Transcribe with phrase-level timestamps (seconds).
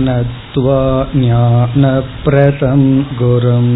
[0.06, 0.82] नत्वा
[1.14, 2.82] ज्ञानप्रदं
[3.20, 3.72] गुरुम्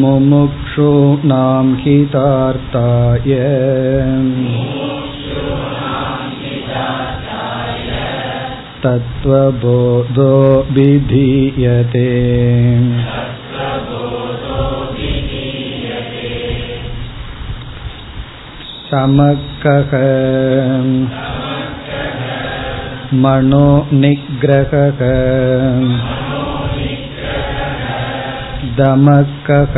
[0.00, 3.30] मुमुक्षूणां हितार्थाय
[8.84, 10.32] तत्त्वबोधो
[10.76, 12.08] विधीयते
[18.90, 19.92] समकः
[23.22, 23.66] मनो
[24.02, 25.00] निग्रहः
[28.78, 29.74] दमकः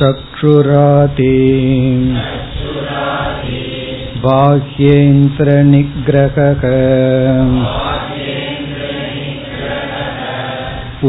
[0.00, 1.36] चक्षुराति
[4.24, 6.64] बाह्येन्द्रनिग्रहः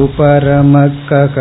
[0.03, 1.35] उपरमकः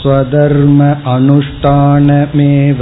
[0.00, 0.80] स्वधर्म
[1.14, 2.80] अनुष्ठानमेव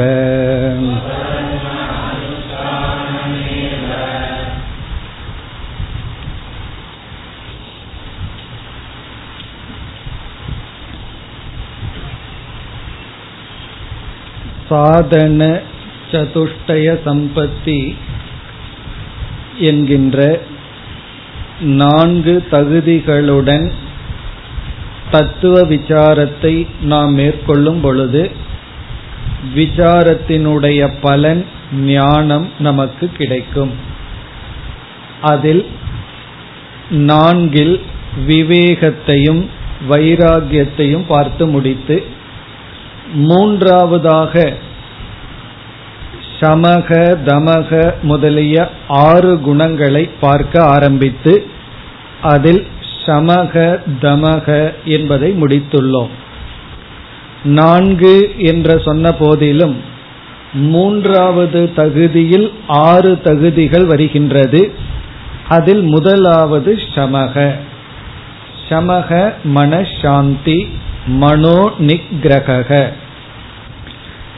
[14.74, 15.44] சாதன
[16.12, 17.80] சதுஷ்டய சம்பத்தி
[19.60, 20.18] என்கின்ற
[21.80, 23.66] நான்கு தகுதிகளுடன்
[25.12, 28.24] தத்துவ விசாரத்தை நாம் மேற்கொள்ளும் பொழுது
[29.56, 31.42] விசாரத்தினுடைய பலன்
[31.86, 33.74] ஞானம் நமக்கு கிடைக்கும்.
[35.22, 35.64] அதில்
[37.10, 37.76] நான்கில்
[38.28, 39.44] விவேகத்தையும்
[39.90, 41.98] வைராகியத்தையும் பார்த்து முடித்து
[43.12, 44.54] மூன்றாவதாக
[46.40, 51.46] சமக தமக முதலிய ஆறு குணங்களை பார்க்க ஆரம்பித்து
[52.22, 52.68] அதில்
[53.06, 56.10] சமக தமக என்பதை முடித்துள்ளோம்.
[57.44, 59.82] நான்கு என்ற சொன்ன போதிலும்
[60.54, 64.74] மூன்றாவது தகுதியில் ஆறு தகுதிகள் வருகின்றது.
[65.48, 67.56] அதில் முதலாவது சமக.
[68.70, 70.68] சமக மனசாந்தி
[71.06, 72.92] மனோ நிகிரக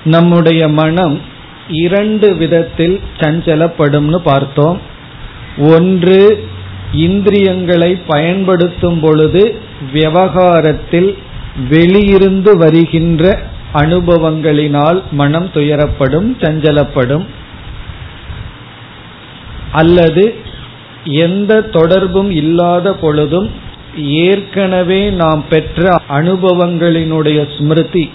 [0.03, 1.22] நம்முடைய மனம்
[1.68, 4.81] இரண்டு விதத்தில் சஞ்சலப்படும்னு பார்த்தோம்.
[5.58, 6.48] ஒன்று
[6.94, 9.56] இந்திரியங்களை பயன்படுத்தும் பொழுது
[9.94, 11.18] விவகாரத்தில்
[11.70, 13.40] வெளியிருந்து வருகின்ற
[13.74, 17.25] அனுபவங்களினால் மனம் துயரப்படும் சஞ்சலப்படும்.
[19.72, 20.36] அல்லது
[21.04, 23.52] எந்த தொடர்பும் இல்லாத பொழுதும்
[23.97, 28.09] ஏற்கனவே நாம் பெற்ற அனுபவங்களினுடைய ஸ்மிருதி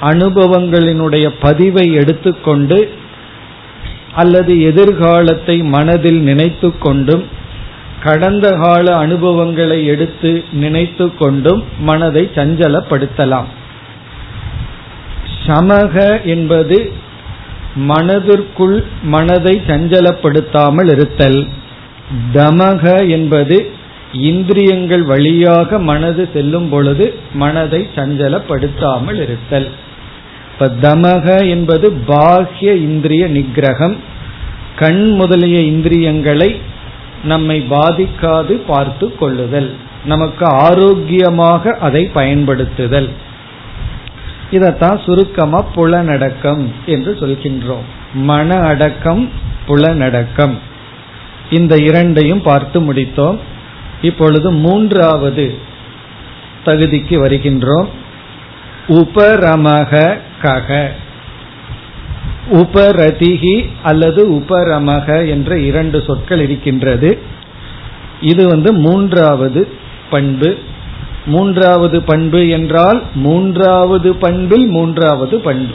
[0.00, 2.90] அனுபவங்களினுடைய பதிவை எடுத்துக்கொண்டு
[4.14, 7.24] அல்லது எதிர்காலத்தை மனதில் நினைத்து கொண்டும்
[8.02, 13.44] கடந்த கால அனுபவங்களை எடுத்து நினைத்து கொண்டும் மனதை சஞ்சலப்படுத்தலாம்.
[15.46, 16.92] சமக என்பது
[17.74, 21.48] மனதிற்குள் மனதை சஞ்சலப்படுத்தாமல் இருத்தல்.
[22.32, 23.72] தமக என்பது
[24.12, 29.68] இந்திரியங்கள் வழியாக மனது செல்லும் பொழுது மனதை சஞ்சலப்படுத்தாமல் இருத்தல்.
[30.52, 33.96] இப்ப தமக என்பது பாஹ்ய இந்திரிய நிகிரகம்
[34.76, 36.60] கண் முதலிய இந்திரியங்களை
[37.24, 39.72] நம்மை பாதிக்காது பார்த்து கொள்ளுதல்.
[40.04, 43.08] நமக்கு ஆரோக்கியமாக அதை பயன்படுத்துதல்.
[44.50, 47.86] இதத்தான் சுருக்கமா புலனடக்கம் என்று சொல்கின்றோம்.
[48.14, 49.30] மன அடக்கம்
[49.68, 50.58] புலனடக்கம்.
[51.50, 53.38] இந்த இரண்டையும் பார்த்து முடித்தோம்.
[54.02, 55.54] இப்பொழுது மூன்றாவது
[56.64, 57.86] தகுதிக்கு வருகின்றோம்.
[58.88, 60.88] உபரமக கக.
[62.52, 67.18] உபரதிகி அல்லது உபரமக என்ற இரண்டு சொற்கள் இருக்கின்றது.
[68.20, 69.68] இது வந்து மூன்றாவது
[70.10, 70.58] பண்பு.
[71.26, 75.74] மூன்றாவது பண்பு என்றால் மூன்றாவது பண்பில் மூன்றாவது பண்பு.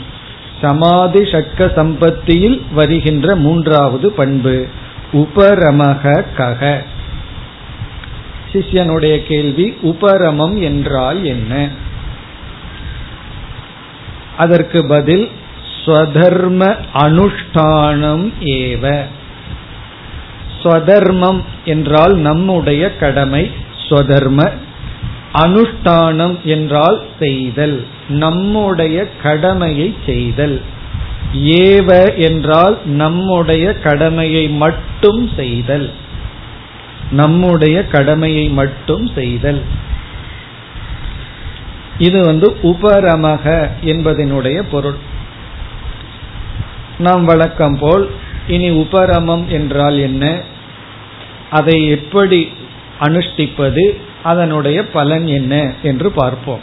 [0.60, 4.66] சமாதி ஷட்க சம்பத்தியில் வருகின்ற மூன்றாவது பண்பு.
[5.12, 6.84] உபரமக கக.
[8.56, 11.68] சிஷ்யனுடைய கேள்வி உபரமம் என்றால் என்ன?
[14.36, 15.30] அதற்கு பதில்
[15.84, 19.02] ஸ்வதர்ம அனுஷ்டானம் ஏவ.
[20.62, 23.50] ஸ்வதர்மம் என்றால் நம்முடைய கடமை
[23.88, 24.50] ஸ்வதர்ம.
[25.34, 30.60] அனுஷ்டானம் என்றால் செய்தல் நம்முடைய கடமையை செய்தல்.
[31.34, 35.90] ஏவ என்றால் நம்முடைய கடமையை மட்டும் செய்தல்.
[37.10, 39.62] நம்முடைய கடமையை மட்டும் செய்தல்.
[41.98, 44.96] இது வந்து உபரமக என்பதனுடைய பொருள்.
[46.98, 48.10] நாம் வழக்கம் போல்
[48.46, 50.40] இனி உபரமம் என்றால் என்ன?
[51.50, 52.52] அதை எப்படி
[53.00, 54.00] அனுஷ்டிப்பது?
[54.22, 55.72] அதனுடைய பலன் என்ன?
[55.82, 56.60] என்று பார்ப்போம்.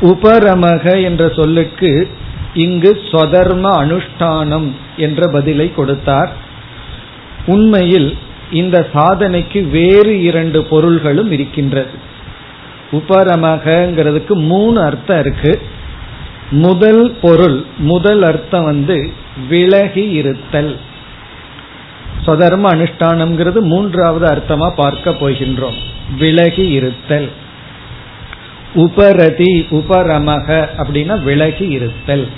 [0.00, 2.08] உபரமக என்ற சொல்லுக்கு
[2.54, 6.32] இங்கு சொதர்ம அனுஷ்டானம் என்ற பதிலை கொடுத்தார்.
[7.46, 8.18] உண்மையில்
[8.52, 11.90] இந்த சாதனைக்கு வேறு இரண்டு பொருள்களும் இருக்கின்றது.
[12.92, 15.62] உபரமகங்கிறதுக்கு மூணு அர்த்தம் இருக்கு.
[16.50, 19.12] முதல் பொருள் முதல் அர்த்தம் வந்து
[19.48, 20.78] விலகி இருத்தல்.
[22.26, 25.78] சொதர்ம அனுஷ்டானம்ங்கிறது மூன்றாவது அர்த்தமா பார்க்க போகின்றோம்.
[26.18, 27.28] விலகி இருத்தல்.
[28.74, 32.28] உபரதி உபரமக அப்படின்னா விலகி இருத்தல்.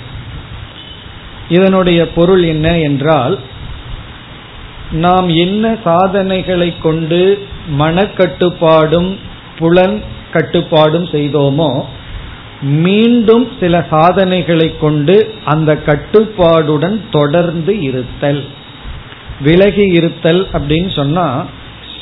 [1.49, 3.39] இதனுடைய பொருள் என்ன என்றால்
[4.91, 7.47] நாம் என்ன சாதனைகளை கொண்டு
[7.79, 9.17] மனக்கட்டுப்பாடும்
[9.57, 10.03] புலன்
[10.33, 11.85] கட்டுப்பாடும் செய்தோமோ
[12.61, 18.43] மீண்டும் சில சாதனைகளை கொண்டு அந்த கட்டுப்பாடுடன் தொடர்ந்து இருத்தல்.
[19.41, 21.45] விலகி இருத்தல் அப்படின்னு சொன்னா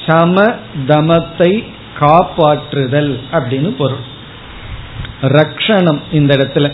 [0.05, 0.55] சம
[0.87, 1.63] தமத்தை
[1.99, 4.03] காப்பாற்றுதல் அப்படின்னு பொருள்.
[5.21, 6.71] ரக்ஷணம் இந்த இடத்துல.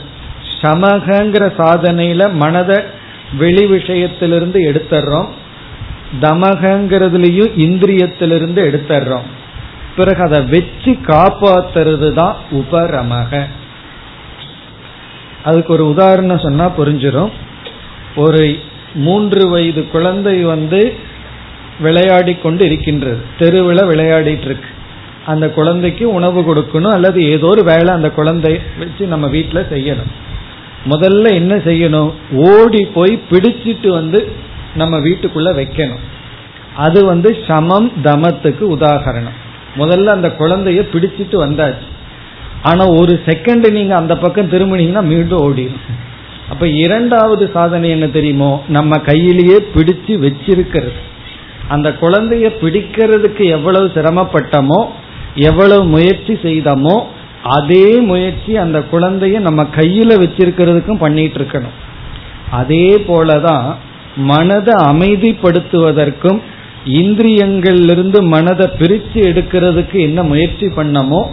[0.62, 2.78] சமகங்கிற சாதனையில மனதை
[3.38, 5.28] வெளி விஷயத்திலிருந்து எடுத்துறோம்
[6.22, 9.28] தமகங்கிறதுலயும் இந்திரியத்திலிருந்து எடுத்துடுறோம்
[9.96, 13.46] பிறகு அதை வச்சு காப்பாத்துறது தான் உபரமக.
[15.44, 17.30] அதுக்கு ஒரு உதாரணம் சொன்னா புரிஞ்சிடும்
[18.16, 18.60] ஒரு
[18.94, 20.94] மூன்று வயது குழந்தை வந்து
[21.80, 23.20] விளையாடி கொண்டு இருக்கின்றது.
[23.40, 24.70] தெருவில் விளையாடிட்டு இருக்கு.
[25.26, 30.12] அந்த குழந்தைக்கு உணவு கொடுக்கணும் அல்லது ஏதோ ஒரு வேலை அந்த குழந்தை வச்சு நம்ம வீட்டில் செய்யணும்.
[30.90, 32.12] முதல்ல என்ன செய்யணும்?
[32.32, 34.32] ஓடி போய் பிடிச்சிட்டு வந்து
[34.76, 36.04] நம்ம வீட்டுக்குள்ள வைக்கணும்.
[36.76, 39.36] அது வந்து சமம் தமத்துக்கு உதாகரணம்.
[39.78, 41.88] முதல்ல அந்த குழந்தைய பிடிச்சிட்டு வந்தாச்சு.
[42.64, 45.86] ஆனா ஒரு செகண்ட் நீங்க அந்த பக்கம் திரும்பினீங்கன்னா மீண்டும் ஓடிடும்
[46.50, 48.64] அப்ப இரண்டாவது சாதனை என்ன தெரியுமோ?
[48.68, 50.92] நம்ம கையிலேயே பிடிச்சு வச்சிருக்கிறது.
[51.68, 54.86] அந்த குழந்தைய பிடிக்கிறதுக்கு எவ்வளவு சிரமப்பட்டமோ
[55.36, 57.08] எவ்வளவு முயற்சி செய்தமோ
[57.44, 61.76] அதே முயற்சி அந்த குழந்தைய நம்ம கையில வச்சிருக்கிறதுக்கும் பண்ணிட்டு இருக்கணும்.
[62.52, 63.76] அதே போலதான்
[64.16, 66.40] மனதை அமைதிப்படுத்துவதற்கும்
[66.86, 71.28] இந்திரியங்களிலிருந்து மனதை பிரித்து எடுக்கிறதுக்கு என்ன முயற்சி பண்ணமோ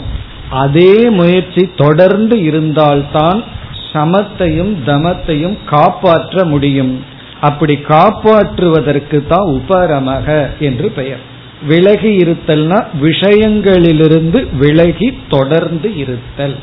[0.50, 3.44] அதே முயற்சி தொடர்ந்து இருந்தால்தான்
[3.92, 7.04] சமத்தையும் தமத்தையும் காப்பாற்ற முடியும்.
[7.40, 11.22] அப்படி காப்பாற்றுவதற்கு தான் உபரமக என்று பெயர்.
[11.68, 16.56] விலகி இருத்தல்னா விஷயங்களிலிருந்து விலகி தொடர்ந்து இருத்தல்.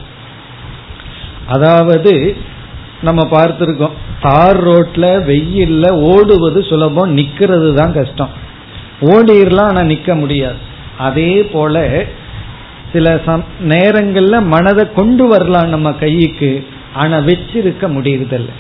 [1.48, 2.36] அதாவது
[3.08, 3.96] நம்ம பார்த்திருக்கோம்.
[4.22, 8.32] தார் ரோட்ல வெயில்ல ஓடுவது சுலபம் நிக்கிறது தான் கஷ்டம்.
[9.02, 10.60] ஓடிடலாம் ஆனா நிக்க முடியாது.
[11.08, 11.84] அதே போல
[12.94, 13.44] சில சம்
[13.74, 16.52] நேரங்கள்ல மனதை கொண்டு வரலாம் நம்ம கைக்கு
[16.94, 18.54] ஆனா வச்சிருக்க முடியுறதில்லை.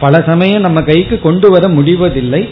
[0.00, 2.42] பல சமயம் நம்ம கைக்கு கொண்டு வர முடிவதில்லை.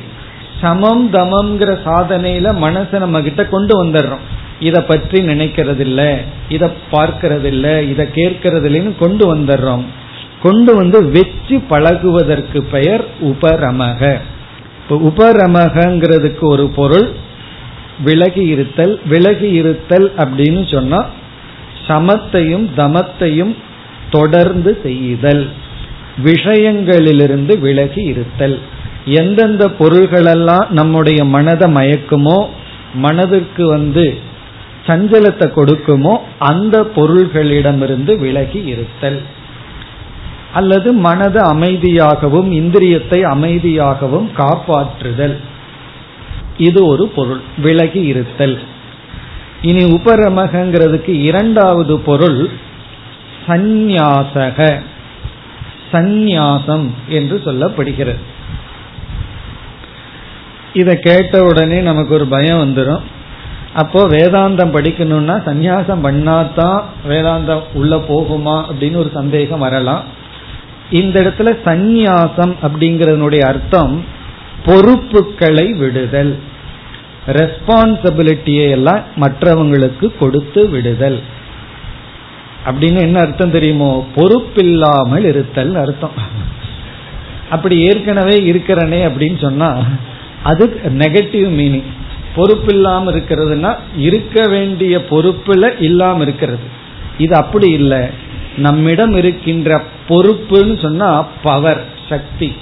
[0.60, 4.24] சமம் தமம்ங்கிற சாதனையில மனசை நம்ம கிட்ட கொண்டு வந்துடுறோம்.
[4.60, 6.10] இதை பற்றி நினைக்கிறது இதை
[6.48, 7.48] இத பார்க்கறது
[7.88, 9.84] கேட்கறதில்லைன்னு கேட்கறது இல்லைன்னு கொண்டு வந்துடுறோம்.
[10.42, 14.00] கொண்டு வந்து வச்சு பழகுவதற்கு பெயர் உபரமக.
[14.80, 17.08] இப்போ உபரமகங்கிறதுக்கு ஒரு பொருள்
[18.04, 21.00] விலகி இருத்தல் விலகி இருத்தல் அப்படின்னு சொன்னா
[21.88, 23.54] சமத்தையும் தமத்தையும்
[24.10, 25.44] தொடர்ந்து செய்தல்
[26.24, 28.56] விஷயங்களிலிருந்து விலகி இருத்தல்.
[29.20, 32.38] எந்தெந்த பொருள்களெல்லாம் நம்முடைய மனதை மயக்குமோ
[33.04, 34.04] மனதிற்கு வந்து
[34.86, 36.14] சஞ்சலத்தை கொடுக்குமோ
[36.50, 39.20] அந்த பொருள்களிடமிருந்து விலகி இருத்தல்.
[40.52, 45.36] அல்லது மனது அமைதியாகவும் இந்திரியத்தை அமைதியாகவும் காப்பாற்றுதல்.
[46.58, 47.40] இது ஒரு பொருள்.
[47.58, 48.62] விலகி இருத்தல்.
[49.62, 52.50] இனி உபரமகங்கிறதுக்கு இரண்டாவது பொருள்
[53.46, 54.80] சந்நியாசக.
[55.92, 58.16] சந்நியாசம் என்று சொல்லப்படுகிறது.
[60.72, 63.00] இதை கேட்ட உடனே நமக்கு ஒரு பயம் வந்துடும்
[63.74, 70.20] அப்போ வேதாந்தம் படிக்கணும்னா சந்நியாசம் பண்ணாதான் வேதாந்தம் உள்ள போகுமா அப்படின்னு ஒரு சந்தேகம் வரலாம்.
[70.92, 74.04] இந்த இடத்துல சந்நியாசம் அப்படிங்கறதனுடைய அர்த்தம்
[74.64, 76.38] பொறுப்புகளை விடுதல்.
[77.26, 81.20] ரெஸ்பான்சிபிலிட்டியை எல்லாம் மற்றவங்களுக்கு கொடுத்து விடுதல்.
[82.66, 84.06] அப்படின்னு என்ன அர்த்தம் தெரியுமோ?
[84.16, 86.12] பொறுப்பில்லாமல் இருத்தல் அர்த்தம்.
[87.50, 89.84] அப்படி ஏற்கனவே இருக்கிறனே அப்படின்னு சொன்னா
[90.42, 91.90] அது நெகட்டிவ் மீனிங்
[92.36, 96.62] பொறுப்பில்லாம இருக்கிறதுனா இருக்க வேண்டிய பொறுப்புல இல்லாம இருக்கிறது.
[97.18, 98.30] இது அப்படி இல்லை.
[98.56, 102.56] நம்மிடம் இருக்கின்ற பொறுப்புன்னு சொன்னா பவர் சக்தி.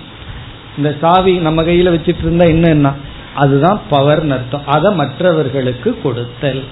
[0.76, 2.94] இந்த சாவி நம்ம கையில வச்சிட்டு இருந்தா என்னன்னா
[3.34, 4.66] அதுதான் பவர்னு அர்த்தம்.
[4.66, 6.64] அதை மற்றவர்களுக்கு கொடுத்தல்.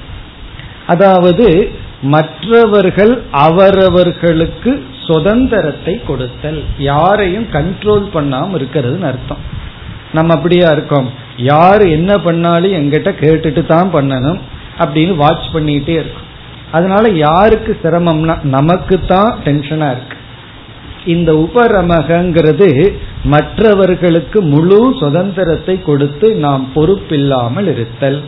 [0.86, 1.72] அதாவது
[2.02, 6.64] மற்றவர்கள் அவரவர்களுக்கு சுதந்திரத்தை கொடுத்தல்.
[6.78, 9.56] யாரையும் கண்ட்ரோல் பண்ணாம இருக்கிறதுன்னு அர்த்தம்.
[10.12, 11.12] நம்ம அப்படியா இருக்கோம்?
[11.36, 14.40] யார் என்ன பண்ணாலும் எங்கிட்ட கேட்டுட்டு தான் பண்ணணும்
[14.78, 16.26] அப்படின்னு வாட்ச் பண்ணிட்டே இருக்கும்.
[16.76, 20.16] அதனால யாருக்கு சிரமம்னா நமக்கு தான் டென்ஷனா இருக்கு.
[21.14, 22.68] இந்த உபரமகங்கிறது
[23.32, 28.20] மற்றவர்களுக்கு முழு சுதந்திரத்தை கொடுத்து நாம் பொறுப்பில்லாமல் இருத்தல்.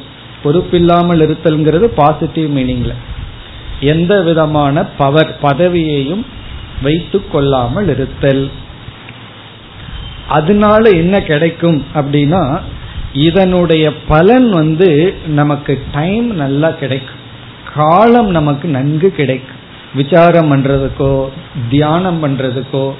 [0.43, 2.95] பொறுப்பில்லாமல் இருத்தல்ங்கிறது பாசிட்டிவ் மீனிங்ல
[3.93, 6.25] எந்த விதமான பவர் பதவியையும்
[6.83, 8.45] வைத்து கொள்ளாமல் இருத்தல்.
[10.39, 12.43] அதனால என்ன கிடைக்கும் அப்படின்னா
[13.29, 14.91] இதனுடைய பலன் வந்து
[15.39, 17.20] நமக்கு டைம் நல்லா கிடைக்கும்.
[17.75, 19.57] காலம் நமக்கு நன்கு கிடைக்கும்.
[19.95, 21.29] விசாரம் பண்றதுக்கோ
[21.71, 22.93] தியானம் பண்றதுக்கோ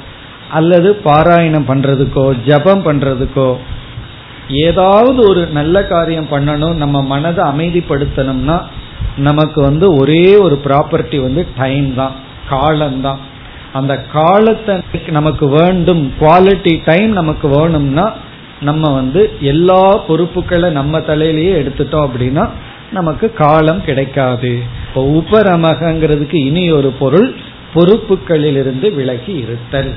[0.51, 3.57] அல்லது பாராயணம் பண்றதுக்கோ ஜபம் பண்றதுக்கோ
[4.49, 8.61] ஏதாவது ஒரு நல்ல காரியம் பண்ணணும் நம்ம மனதை அமைதிப்படுத்தணும்னா
[9.17, 12.13] நமக்கு வந்து ஒரே ஒரு ப்ராப்பர்ட்டி வந்து டைம் தான்
[12.49, 13.19] காலம்தான்
[13.73, 18.13] அந்த காலத்தை நமக்கு வேண்டும் குவாலிட்டி டைம் நமக்கு வேணும்னா
[18.61, 22.49] நம்ம வந்து எல்லா பொறுப்புகளை நம்ம தலையிலேயே எடுத்துட்டோம் அப்படின்னா
[22.93, 24.59] நமக்கு காலம் கிடைக்காது.
[24.89, 27.35] இப்போ உபரமகங்கிறதுக்கு இனி ஒரு பொருள்
[27.75, 29.95] பொறுப்புகளிலிருந்து விலகி இருத்தல்.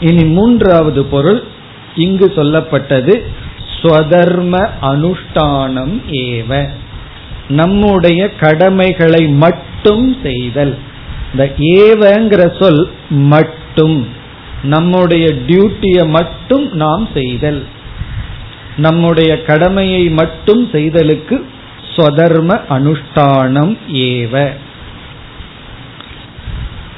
[0.00, 1.42] இனி மூன்றாவது பொருள்
[1.94, 3.22] இங்கு சொல்லப்பட்டது
[3.82, 6.68] ஸ்வதர்ம அனுஷ்டானம் ஏவ.
[7.48, 10.76] நம்முடைய கடமைகளை மட்டும் செய்தல்.
[11.32, 14.08] இந்த ஏவங்கிற சொல் மட்டும்.
[14.62, 17.62] நம்முடைய டியூட்டியை மட்டும் நாம் செய்தல்.
[18.76, 21.46] நம்முடைய கடமையை மட்டும் செய்தலுக்கு
[21.96, 24.50] ஸ்வதர்ம அனுஷ்டானம் ஏவ.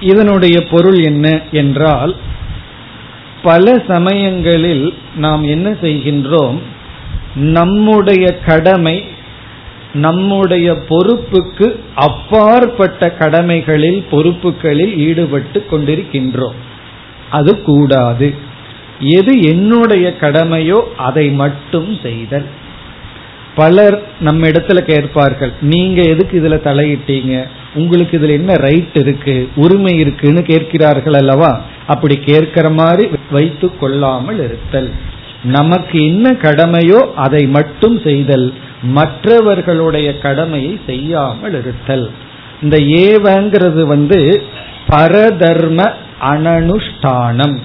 [0.01, 2.17] இதனுடைய பொருள் என்ன என்றால்
[3.43, 6.59] பல சமயங்களில் நாம் என்ன செய்கின்றோம்
[7.35, 9.05] நம்முடைய கடமை
[9.95, 16.55] நம்முடைய பொறுப்புக்கு அப்பாற்பட்ட கடமைகளில் பொறுப்புகளில் ஈடுபட்டு கொண்டிருக்கின்றோம்.
[17.31, 18.35] அது கூடாது.
[19.05, 22.47] எது என்னுடைய கடமையோ அதை மட்டும் செய்தல்.
[23.55, 27.35] பலர் நம்ம இடத்துல கேட்பார்கள் நீங்க எதுக்கு இதுல தலையிட்டீங்க?
[27.75, 29.49] உங்களுக்கு இதுல என்ன ரைட் இருக்கு?
[29.55, 31.61] உரிமை இருக்குன்னு கேட்கிறார்கள் அல்லவா?
[31.87, 34.91] அப்படி கேட்கிற மாதிரி வைத்து கொள்ளாமல் இருத்தல்.
[35.45, 38.53] நமக்கு என்ன கடமையோ அதை மட்டும் செய்தல்.
[38.83, 42.11] மற்றவர்களுடைய கடமையை செய்யாமல் இருத்தல்.
[42.63, 44.43] இந்த ஏவங்கிறது வந்து
[44.89, 45.93] பரதர்ம
[46.23, 47.57] அனனுஷ்டானம்.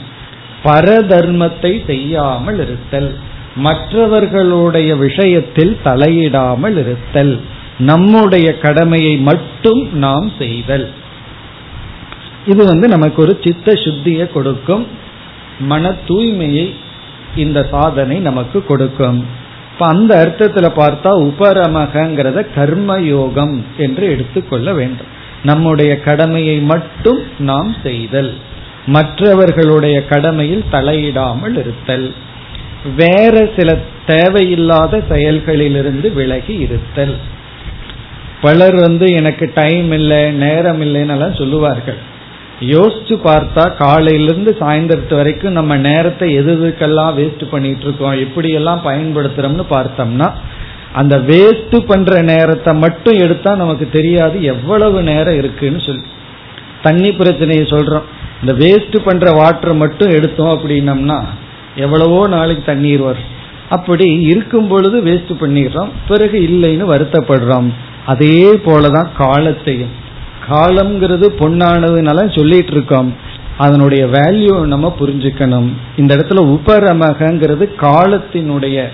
[0.64, 3.18] பரதர்மத்தை செய்யாமல் இருத்தல்
[3.56, 7.40] மற்றவர்களுடைய விஷயத்தில் தலையிடாமல் இருத்தல்
[7.78, 10.90] நம்முடைய கடமையை மட்டும் நாம் செய்தல்.
[12.46, 14.88] இது வந்து நமக்கு ஒரு சித்த சுத்தியை கொடுக்கும்.
[15.60, 16.74] மன தூய்மையை
[17.36, 19.26] இந்த சாதனை நமக்கு கொடுக்கும்.
[19.74, 25.12] இப்ப அந்த அர்த்தத்துல பார்த்தா உபரமகங்கிறத கர்மயோகம் என்று எடுத்துக்கொள்ள வேண்டும்.
[25.44, 28.34] நம்முடைய கடமையை மட்டும் நாம் செய்தல்.
[28.96, 32.08] மற்றவர்களுடைய கடமையில் தலையிடாமல் இருத்தல்.
[32.96, 33.70] வேற சில
[34.06, 37.16] தேவையில்லாத செயல்களிலிருந்து விலகி இருத்தல்.
[38.42, 42.00] பலர் வந்து எனக்கு டைம் இல்லை நேரம் இல்லைன்னு சொல்லுவார்கள்.
[42.60, 50.30] யோசிச்சு பார்த்தா காலையிலிருந்து சாயந்தரத்து வரைக்கும் நம்ம நேரத்தை எது எதுக்கெல்லாம் வேஸ்ட் பண்ணிட்டு இருக்கோம் எப்படி பயன்படுத்துறோம்னு பார்த்தோம்னா
[50.94, 56.06] அந்த வேஸ்ட் பண்ற நேரத்தை மட்டும் எடுத்தா நமக்கு தெரியாது எவ்வளவு நேரம் இருக்குன்னு சொல்லி.
[56.82, 58.08] தண்ணி பிரச்சனையை சொல்றோம்.
[58.46, 61.24] இந்த வேஸ்ட் பண்ற வாட்டரை மட்டும் எடுத்தோம் அப்படின்னம்னா
[61.76, 63.38] எவ்வளவோ நாளைக்கு தண்ணீர் வரும்.
[63.70, 67.70] அப்படி இருக்கும் பொழுது வேஸ்ட் பண்ணிடுறோம் பிறகு இல்லைன்னு வருத்தப்படுறோம்.
[68.06, 69.92] அதே போலதான் காலத்தையும்.
[70.50, 73.16] காலம்ங்கிறது பொன்னானதுனால சொல்லிட்டு இருக்கோம்
[73.58, 75.70] அதனுடைய வேல்யூ நம்ம புரிஞ்சுக்கணும்.
[75.98, 78.88] இந்த இடத்துல உபரமகங்கிறது காலத்தினுடைய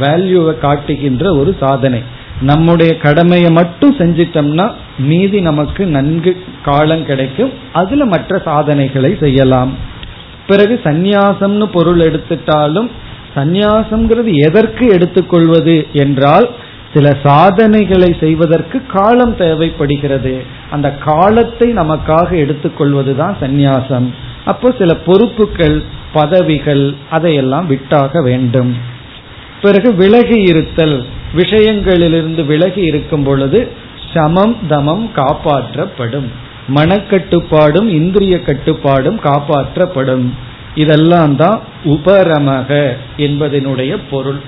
[0.00, 2.02] வேல்யூவை காட்டுகின்ற ஒரு சாதனை.
[2.40, 7.52] நம்முடைய கடமையை மட்டும் செஞ்சிட்டோம்னா மீதி நமக்கு நன்கு காலம் கிடைக்கும்.
[7.72, 9.72] அதுல மற்ற சாதனைகளை செய்யலாம்.
[10.46, 12.90] பிறகு சந்நியாசம்னு பொருள் எடுத்துட்டாலும்
[13.36, 16.48] சந்நியாசம்ங்கிறது எதற்கு எடுத்துக்கொள்வது என்றால்
[16.94, 20.42] சில சாதனைகளை செய்வதற்கு காலம் தேவைப்படுகிறது.
[20.70, 24.06] அந்த காலத்தை நமக்காக எடுத்துக்கொள்வதுதான் சந்நியாசம்.
[24.44, 28.76] அப்போ சில பொறுப்புகள் பதவிகள் அதையெல்லாம் விட்டாக வேண்டும்.
[29.62, 31.04] பிறகு விலகி இருத்தல்
[31.34, 33.68] விஷயங்களிலிருந்து விலகி இருக்கும் பொழுது
[34.14, 36.28] சமம் தமம் காப்பாற்றப்படும்.
[36.74, 40.26] மனக்கட்டுப்பாடும் இந்திரிய கட்டுப்பாடும் காப்பாற்றப்படும்.
[40.74, 44.40] இதெல்லாம் தான் உபரமக என்பதனுடைய பொருள்.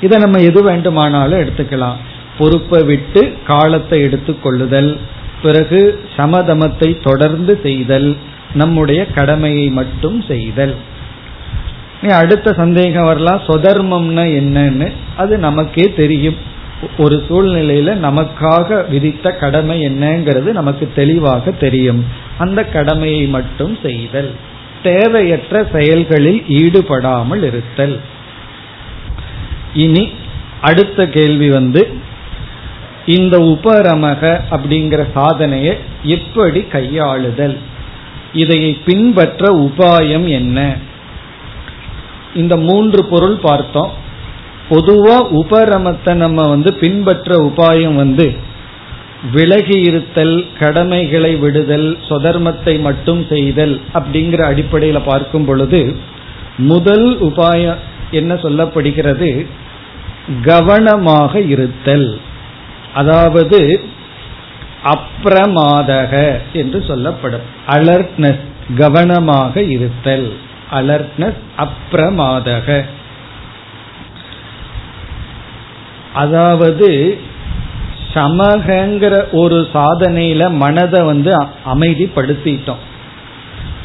[0.00, 1.96] இதை நம்ம எது வேண்டுமானாலும் எடுத்துக்கலாம்.
[2.38, 4.96] பொறுப்பை விட்டு காலத்தை எடுத்துக்கொள்ளுதல்
[5.42, 8.16] பிறகு சமதமத்தை தொடர்ந்து செய்தல்
[8.54, 10.74] நம்முடைய கடமையை மட்டும் செய்தல்.
[12.02, 16.36] நீ அடுத்த சந்தேகம் வரலாம் சொதர்மம்னா என்னன்னு அது நமக்கே தெரியும்.
[16.98, 22.04] ஒரு சூழ்நிலையில நமக்காக விதித்த கடமை என்னங்கிறது நமக்கு தெளிவாக தெரியும்.
[22.38, 24.34] அந்த கடமையை மட்டும் செய்தல்.
[24.82, 28.00] தேவையற்ற செயல்களில் ஈடுபடாமல் இருத்தல்.
[29.74, 30.08] இனி
[30.60, 31.88] அடுத்த கேள்வி வந்து
[33.06, 37.56] இந்த உபரமக அப்படிங்கிற சாதனையை எப்படி கையாளுதல்?
[38.32, 40.76] இதை பின்பற்ற உபாயம் என்ன?
[42.34, 43.90] இந்த மூன்று பொருள் பார்த்தோம்.
[44.68, 48.36] பொதுவா உபரமத்தை நம்ம வந்து பின்பற்ற உபாயம் வந்து
[49.32, 55.96] விலகி இருத்தல் கடமைகளை விடுதல் சொதர்மத்தை மட்டும் செய்தல் அப்படிங்கிற அடிப்படையில் பார்க்கும் பொழுது
[56.58, 57.76] முதல் உபாயம்
[58.10, 59.46] என்ன சொல்லப்படுகிறது?
[60.44, 62.20] கவனமாக இருத்தல்.
[62.94, 63.80] அதாவது
[64.84, 67.40] அப்பிரமாதக என்று சொல்லப்படும்.
[67.68, 68.44] அலர்ட்னஸ்
[68.76, 70.32] கவனமாக இருத்தல்.
[70.70, 72.84] அலர்ட்னஸ் அப்பிரமாதக
[76.14, 77.18] அதாவது
[78.14, 81.32] சமகங்கிற ஒரு சாதனையில மனதை வந்து
[81.74, 82.82] அமைதிப்படுத்திட்டோம்.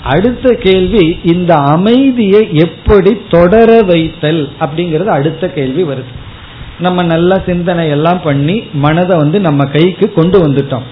[0.03, 6.11] அடுத்த கேள்வி இந்த அமைதியை எப்படி தொடர வைத்தல் அப்படிங்கறது அடுத்த கேள்வி வருது.
[6.79, 10.87] நம்ம நல்ல சிந்தனை எல்லாம் பண்ணி மனதை வந்து நம்ம கைக்கு கொண்டு வந்துட்டோம்.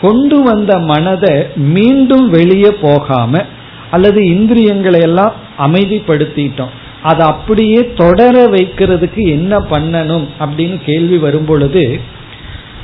[0.00, 3.44] கொண்டு வந்த மனதை மீண்டும் வெளியே போகாம
[3.92, 5.34] அல்லது இந்திரியங்களை எல்லாம்
[5.66, 6.72] அமைதிப்படுத்திட்டோம்.
[7.02, 11.84] அதை அப்படியே தொடர வைக்கிறதுக்கு என்ன பண்ணணும் அப்படின்னு கேள்வி வரும் பொழுது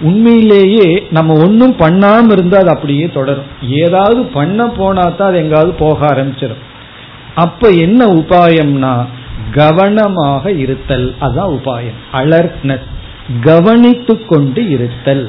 [0.00, 3.48] உண்மையிலேயே நம்ம ஒன்றும் பண்ணாம இருந்தால் அது அப்படியே தொடரும்.
[3.84, 6.64] ஏதாவது பண்ண போனா தான் அது எங்காவது போக ஆரம்பிச்சிடும்
[7.34, 8.92] அப்ப என்ன உபாயம்னா
[9.54, 11.08] கவனமாக இருத்தல்.
[11.20, 11.98] அதான் உபாயம்.
[12.12, 12.86] அலர்ட்னஸ்.
[13.40, 15.24] கவனித்து கொண்டு இருத்தல்.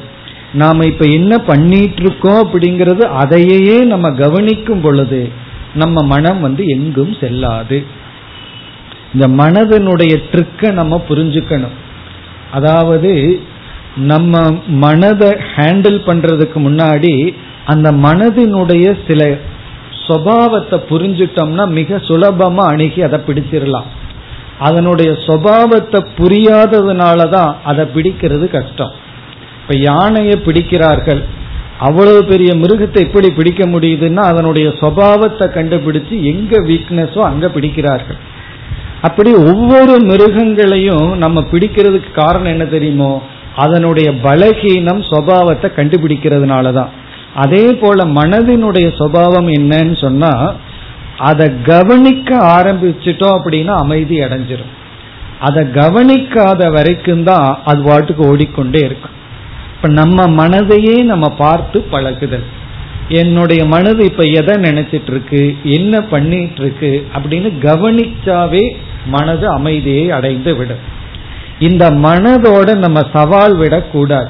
[0.52, 5.20] நாம இப்ப என்ன பண்ணிட்டு இருக்கோம் அப்படிங்கறது அதையே நம்ம கவனிக்கும் பொழுது
[5.74, 7.84] நம்ம மனம் வந்து எங்கும் செல்லாது.
[9.12, 11.76] இந்த மனதனுடைய ட்ரிக்கை நம்ம புரிஞ்சுக்கணும்.
[12.50, 13.40] அதாவது
[13.96, 17.34] நம்ம மனதை ஹேண்டில் பண்றதுக்கு முன்னாடி
[17.66, 19.38] அந்த மனதினுடைய சில
[20.06, 23.88] சுவாவத்தை புரிஞ்சிட்டோம்னா மிக சுலபமா அணுகி அதை பிடிச்சிடலாம்.
[24.58, 28.90] அதனுடைய சுவாவத்தை புரியாததுனால தான் அதை பிடிக்கிறது கஷ்டம்.
[29.62, 31.24] இப்ப யானையை பிடிக்கிறார்கள்.
[31.86, 38.18] அவ்வளவு பெரிய மிருகத்தை எப்படி பிடிக்க முடியுதுன்னா அதனுடைய சுவாவத்தை கண்டுபிடிச்சு எங்க வீக்னஸோ அங்க பிடிக்கிறார்கள்.
[39.06, 43.12] அப்படி ஒவ்வொரு மிருகங்களையும் நம்ம பிடிக்கிறதுக்கு காரணம் என்ன தெரியுமோ
[43.62, 46.90] அதனுடைய பலகீனம் சுவாவத்தை கண்டுபிடிக்கிறதுனால தான்
[47.44, 50.32] அதே போல மனதினுடைய சுவாவம் என்னன்னு சொன்னா
[51.30, 54.74] அதை கவனிக்க ஆரம்பிச்சிட்டோம் அப்படின்னா அமைதி அடைஞ்சிடும்
[55.48, 59.16] அதை கவனிக்காத வரைக்கும் தான் அது வாட்டுக்கு ஓடிக்கொண்டே இருக்கும்.
[59.82, 62.42] இப்ப நம்ம மனதையே நம்ம பார்த்து பழகுதல்.
[63.08, 68.74] என்னுடைய மனது இப்ப எதை நினைச்சிட்டு இருக்கு என்ன பண்ணிட்டு இருக்கு அப்படின்னு கவனிச்சாவே
[69.06, 70.82] மனது அமைதியை அடைந்து விடும்.
[71.58, 74.28] இந்த மனதோட நம்ம சவால் விடக்கூடாது.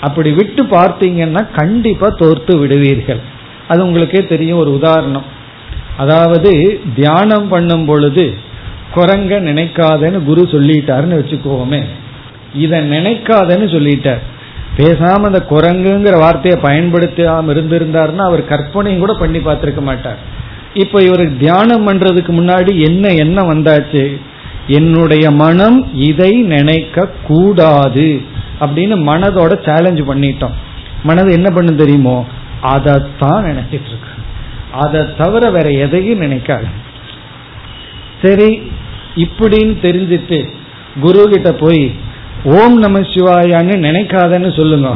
[0.00, 3.20] அப்படி விட்டு பார்த்தீங்கன்னா கண்டிப்பா தோர்த்து விடுவீர்கள்.
[3.68, 5.26] அது உங்களுக்கே தெரியும் ஒரு உதாரணம்.
[5.96, 8.34] அதாவது தியானம் பண்ணும் பொழுது
[8.94, 11.82] குரங்க நினைக்காதன்னு குரு சொல்லிட்டாருன்னு வச்சுக்கோமே.
[12.54, 14.24] இதை நினைக்காதன்னு சொல்லிட்டார்.
[14.76, 20.18] பேசாம அந்த குரங்குங்கிற வார்த்தையை பயன்படுத்தாம இருந்திருந்தாருன்னா அவர் கற்பனையும் கூட பண்ணி பார்த்திருக்க மாட்டார்.
[20.74, 24.20] இப்ப இவர் தியானம் பண்றதுக்கு முன்னாடி என்ன என்ன வந்தாச்சு?
[24.66, 28.20] என்னுடைய மனம் இதை நினைக்க கூடாது
[28.60, 30.52] அப்படின்னு மனதோட சேலஞ்ச் பண்ணிட்டோம்.
[31.02, 32.26] மனது என்ன பண்ணு தெரியுமோ?
[32.60, 34.12] அதைத்தான் நினைச்சிட்டு இருக்கு.
[34.72, 36.70] அதை தவிர வேற எதையும் நினைக்காது.
[38.22, 38.70] சரி
[39.16, 40.48] இப்படின்னு தெரிஞ்சிட்டு
[41.00, 41.94] குரு கிட்ட போய்
[42.54, 44.90] ஓம் நம சிவாயான்னு நினைக்காதன்னு சொல்லுங்க.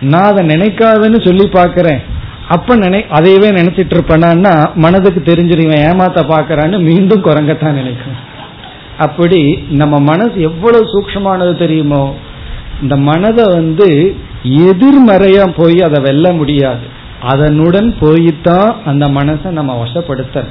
[0.00, 2.00] நான் அதை நினைக்காதன்னு சொல்லி பாக்கிறேன்
[2.48, 8.18] அப்ப நினை அதையவே நினைச்சிட்டு இருப்பேனா மனதுக்கு தெரிஞ்சிருவேன் ஏமாத்த பாக்கிறான்னு மீண்டும் குரங்கத்தான் நினைக்கும்.
[8.98, 12.02] அப்படி நம்ம மனசு எவ்வளவு சூக்ஷமானது தெரியுமோ
[12.82, 13.88] இந்த மனதை வந்து
[14.42, 16.86] எதிர்மறையா போய் அதை வெல்ல முடியாது.
[17.22, 20.44] அதனுடன் போய்தான் அந்த மனசை நம்ம வசப்படுத்த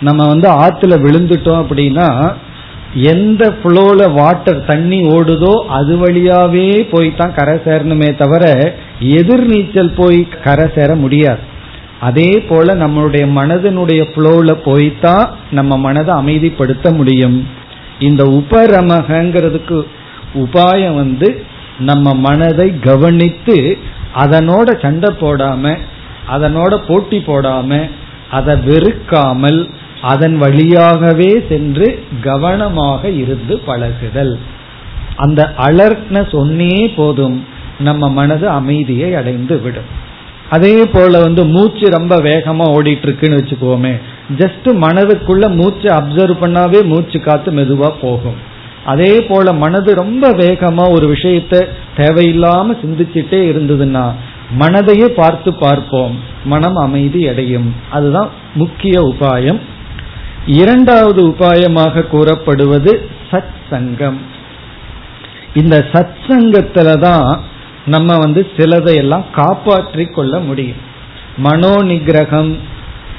[0.00, 2.08] நம்ம வந்து ஆத்துல விழுந்துட்டோம் அப்படின்னா
[2.94, 10.66] எந்த ஃப்ளோல வாட்டர் தண்ணி ஓடுதோ அது வழியாவே போய் தான் கரை சேரணுமே தவிர எதிர்நீச்சல் போய் கரை
[10.74, 11.40] சேர முடியாது.
[12.00, 17.48] அதே போல நம்மளுடைய மனதனுடைய ஃப்ளோல போய்தான் நம்ம மனதை அமைதிப்படுத்த முடியும்.
[17.98, 19.84] இந்த உபரமகங்கிறதுக்கு
[20.34, 21.44] உபாயம் வந்து
[21.78, 23.78] நம்ம மனதை கவனித்து
[24.22, 25.76] அதனோட சண்டை போடாம
[26.30, 27.88] அதனோட போட்டி போடாம
[28.30, 29.70] அதை வெறுக்காமல்
[30.02, 34.38] அதன் வழியாகவே சென்று கவனமாக இருந்து பழகுதல்.
[35.16, 37.46] அந்த அலர்ட்னஸ் ஒன்னே போதும்
[37.78, 39.90] நம்ம மனது அமைதியை அடைந்து விடும்.
[40.50, 43.92] அதே போல வந்து மூச்சு ரொம்ப வேகமா ஓடிட்டு இருக்குன்னு வச்சுக்கோமே
[44.38, 48.38] ஜஸ்ட் மனதுக்குள்ள மூச்சு அப்சர்வ் பண்ணாவே மூச்சு காத்து மெதுவா போகும்.
[48.84, 54.12] அதே போல மனது ரொம்ப வேகமா ஒரு விஷயத்த தேவையில்லாம சிந்திச்சுட்டே இருந்ததுன்னா
[54.58, 57.74] மனதையே பார்த்து பார்ப்போம் மனம் அமைதி அடையும்.
[57.90, 59.60] அதுதான் முக்கிய உபாயம்.
[60.46, 64.20] இரண்டாவது உபாயமாக கூறப்படுவது சத் சங்கம்
[65.54, 67.42] இந்த சத் சங்கத்துல தான்
[67.86, 70.76] நம்ம வந்து சிலதையெல்லாம் காப்பாற்றி கொள்ள முடியும்.
[71.36, 72.56] மனோ நிகிரகம்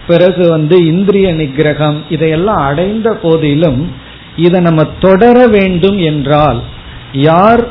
[0.08, 3.92] பிறகு வந்து இந்திரிய நிகிரகம் இதையெல்லாம் அடைந்த போதிலும்
[4.36, 6.62] இதை நம்ம தொடர வேண்டும் என்றால்
[7.14, 7.68] யார்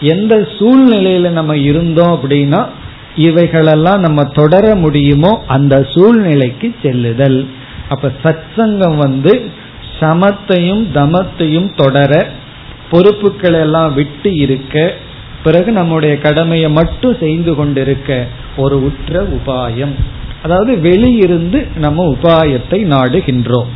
[0.00, 2.66] எந்த சூழ்நிலையில நம்ம இருந்தோம் அப்படின்னா
[3.16, 7.48] இவைகளெல்லாம் நம்ம தொடர முடியுமோ அந்த சூழ்நிலைக்கு செல்லுதல்.
[7.88, 9.50] அப்ப சத்சங்கம் வந்து
[10.00, 12.26] சமத்தையும் தமத்தையும் தொடர
[12.90, 14.94] பொறுப்புகளை எல்லாம் விட்டு இருக்க
[15.44, 19.94] பிறகு நம்முடைய கடமையை மட்டும் செய்து கொண்டிருக்க ஒரு உற்ற உபாயம்.
[20.42, 23.70] அதாவது வெளியிருந்து நம்ம உபாயத்தை நாடுகின்றோம்.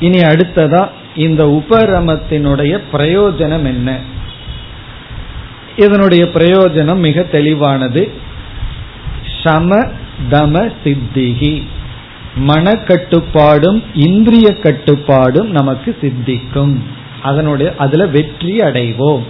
[0.00, 3.98] இனி அடுத்ததா இந்த உபரமத்தினுடைய பிரயோஜனம் என்ன?
[5.76, 8.10] இதனுடைய பிரயோஜனம் மிக தெளிவானது.
[9.42, 9.86] சம
[10.30, 11.62] தம சித்திகி.
[12.40, 16.82] மனக்கட்டுப்பாடும் இந்திரிய கட்டுப்பாடும் நமக்கு சித்திக்கும்.
[17.22, 19.22] அதனுடைய அதுல வெற்றி அடைவோம்.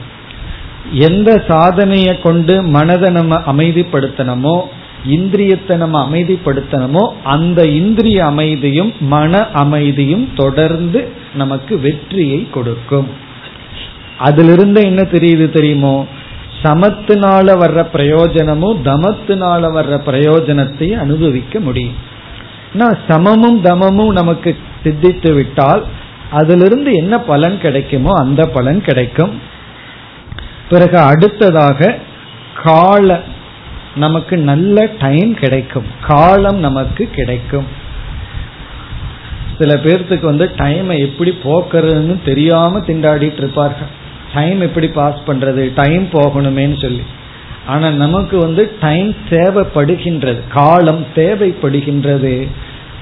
[0.93, 4.61] எந்த சாதனையை கொண்டு மனதை நம்ம அமைதிப்படுத்தணுமோ
[5.09, 13.09] இந்திரியத்தை நம்ம அமைதிப்படுத்தணுமோ அந்த இந்திரிய அமைதியும் மன அமைதியும் தொடர்ந்து நமக்கு வெற்றியை கொடுக்கும்.
[14.19, 16.07] அதிலிருந்து என்ன தெரியுது தெரியுமோ?
[16.63, 22.15] சமத்தினால வர்ற பிரயோஜனமும் தமத்தினால வர்ற பிரயோஜனத்தை அனுபவிக்க முடியும்.
[23.09, 25.85] சமமும் தமமும் நமக்கு சித்தித்து விட்டால்
[26.31, 29.41] அதிலிருந்து என்ன பலன் கிடைக்குமோ அந்த பலன் கிடைக்கும்.
[30.71, 31.99] பிறகு அடுத்ததாக
[32.63, 33.21] கால
[33.95, 35.85] நமக்கு நல்ல டைம் கிடைக்கும்.
[36.07, 37.85] காலம் நமக்கு கிடைக்கும்.
[39.59, 43.89] சில பேர்த்துக்கு வந்து டைமை எப்படி போக்குறதுன்னு தெரியாம திண்டாடிட்டு இருப்பார்கள்.
[44.35, 45.75] டைம் எப்படி பாஸ் பண்றது?
[45.75, 47.03] டைம் போகணுமேன்னு சொல்லி.
[47.67, 52.49] ஆனா நமக்கு வந்து டைம் தேவைப்படுகின்றது காலம் தேவைப்படுகின்றது.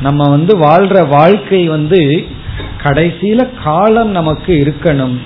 [0.01, 2.27] நம்ம வந்து வாழ்ற வாழ்க்கை வந்து
[2.83, 5.17] கடைசியில காலம் நமக்கு இருக்கணும்.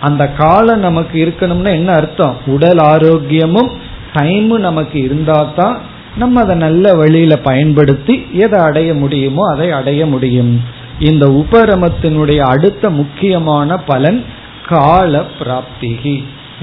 [0.00, 2.36] அந்த காலம் நமக்கு இருக்கணும்னா என்ன அர்த்தம்?
[2.46, 3.70] உடல் ஆரோக்கியமும்
[4.14, 5.76] டைமும் நமக்கு இருந்தா தான்
[6.16, 10.52] நம்ம அதை நல்ல வழியில பயன்படுத்தி எதை அடைய முடியுமோ அதை அடைய முடியும்.
[10.98, 14.24] இந்த உபரமத்தினுடைய அடுத்த முக்கியமான பலன்
[14.68, 16.16] கால பிராப்திகி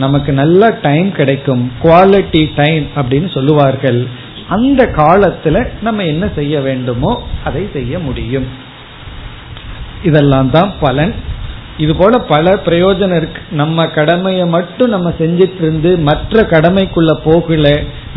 [0.04, 4.00] நமக்கு நல்ல டைம் கிடைக்கும் குவாலிட்டி டைம் அப்படின்னு சொல்லுவார்கள்.
[4.56, 7.12] அந்த காலத்துல நம்ம என்ன செய்ய வேண்டுமோ
[7.48, 8.48] அதை செய்ய முடியும்.
[10.10, 11.14] இதெல்லாம் தான் பலன்.
[11.84, 13.42] இது போல பல பிரயோஜனம் இருக்கு.
[13.52, 17.68] நம்ம கடமையை மட்டும் நம்ம செஞ்சிட்டு இருந்து மற்ற கடமைக்குள்ள போகல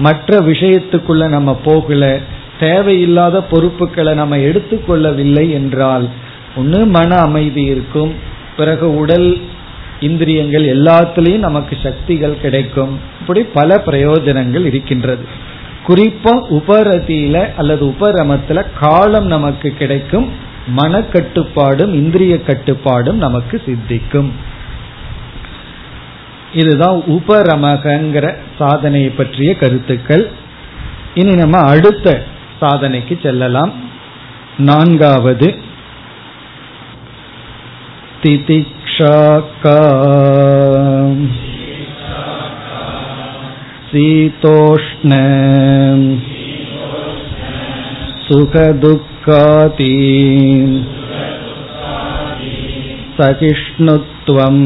[0.06, 2.04] மற்ற விஷயத்துக்குள்ள நம்ம போகல
[2.60, 6.06] தேவையில்லாத பொறுப்புகளை நம்ம எடுத்துக்கொள்ளவில்லை என்றால்
[6.56, 8.12] ஒன்று மன அமைதி இருக்கும்.
[8.58, 9.28] பிறகு உடல்
[10.00, 12.98] இந்திரியங்கள் எல்லாத்துலேயும் நமக்கு சக்திகள் கிடைக்கும்.
[13.20, 15.24] இப்படி பல பிரயோஜனங்கள் இருக்கின்றது.
[15.88, 20.32] குறிப்பா உபரதியில அல்லது உபரமத்துல காலம் நமக்கு கிடைக்கும்
[20.76, 24.32] மனக்கட்டுப்பாடும் இந்திரிய கட்டுப்பாடும் நமக்கு சித்திக்கும்.
[26.52, 30.30] இதுதான் உபரமகங்கிற சாதனையை பற்றிய கருத்துக்கள்.
[31.14, 32.24] இனி நம்ம அடுத்த
[32.60, 33.72] சாதனைக்கு செல்லலாம்.
[34.58, 35.72] நான்காவது
[38.93, 39.77] திதிக்ஷாக்கா
[43.89, 45.11] शीतोष्ण
[48.25, 49.93] सुखदुःखाति
[53.17, 54.63] सहिष्णुत्वम्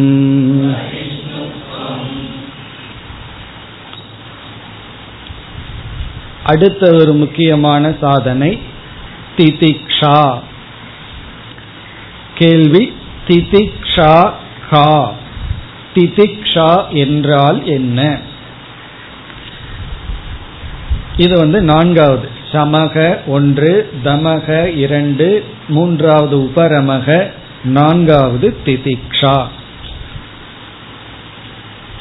[6.52, 8.50] அடுத்த ஒரு முக்கியமான சாதனை
[9.38, 10.18] திதிக்ஷா
[12.40, 12.84] கேள்வி
[13.99, 14.33] திதிக்ஷா
[14.71, 15.13] கா.
[15.95, 18.21] திதிக்ஷா என்றால் என்ன?
[21.17, 22.31] இது வந்து நான்காவது.
[22.53, 27.31] சமக ஒன்று தமக இரண்டு மூன்றாவது உபரமக
[27.65, 29.47] நான்காவது திதிக்ஷா.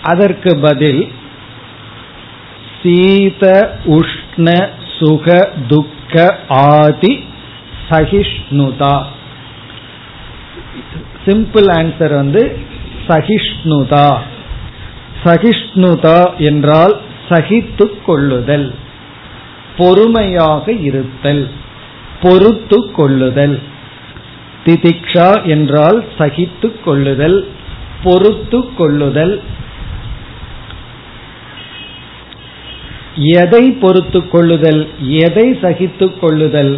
[0.01, 1.11] அதற்கு பதில்
[2.83, 7.23] சீத உஷ்ண சுக துக்க ஆதி
[7.89, 9.03] சகிஷ்ணுதா.
[11.27, 12.41] சிம்பிள் ஆன்சர் வந்து
[13.07, 14.09] சகிஷ்ணுதா.
[15.23, 16.93] சகிஷ்ணுதா என்றால்
[17.29, 18.67] சகித்து கொள்ளுதல்
[19.77, 21.47] பொறுமையாக இருத்தல்
[22.21, 23.59] பொறுத்து கொள்ளுதல்.
[24.65, 27.37] திதிக்ஷா என்றால் சகித்து கொள்ளுதல்
[28.03, 29.35] பொறுத்து கொள்ளுதல்.
[33.17, 34.81] எதை பொறுத்து கொள்ளுதல்
[35.25, 36.73] எதை சகித்து கொள்ளுதல்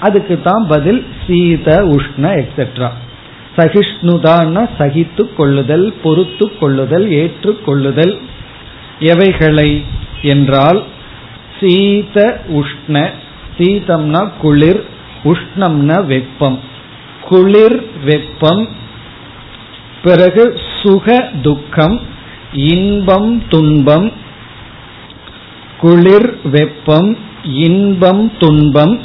[0.00, 2.90] அதுக்கு தான் பதில் சீத உஷ்ண எக்ஸெட்ரா
[3.56, 8.20] சகிஷ்ணுதான சகித்து கொள்ளுதல் பொறுத்து கொள்ளுதல் ஏற்றுக்கொள்ளுதல்
[9.00, 9.84] எவைகளை
[10.22, 10.84] என்றால்
[11.60, 13.10] சீத உஷ்ண
[13.58, 14.84] சீதம்னா குளிர்
[15.24, 16.60] உஷ்ணம்னா வெப்பம்.
[17.22, 18.68] குளிர் வெப்பம்
[20.02, 22.00] பிறகு சுக துக்கம்
[22.52, 24.12] இன்பம் துன்பம்.
[25.78, 29.00] குளிர் வெப்பம் இன்பம் துன்பம்.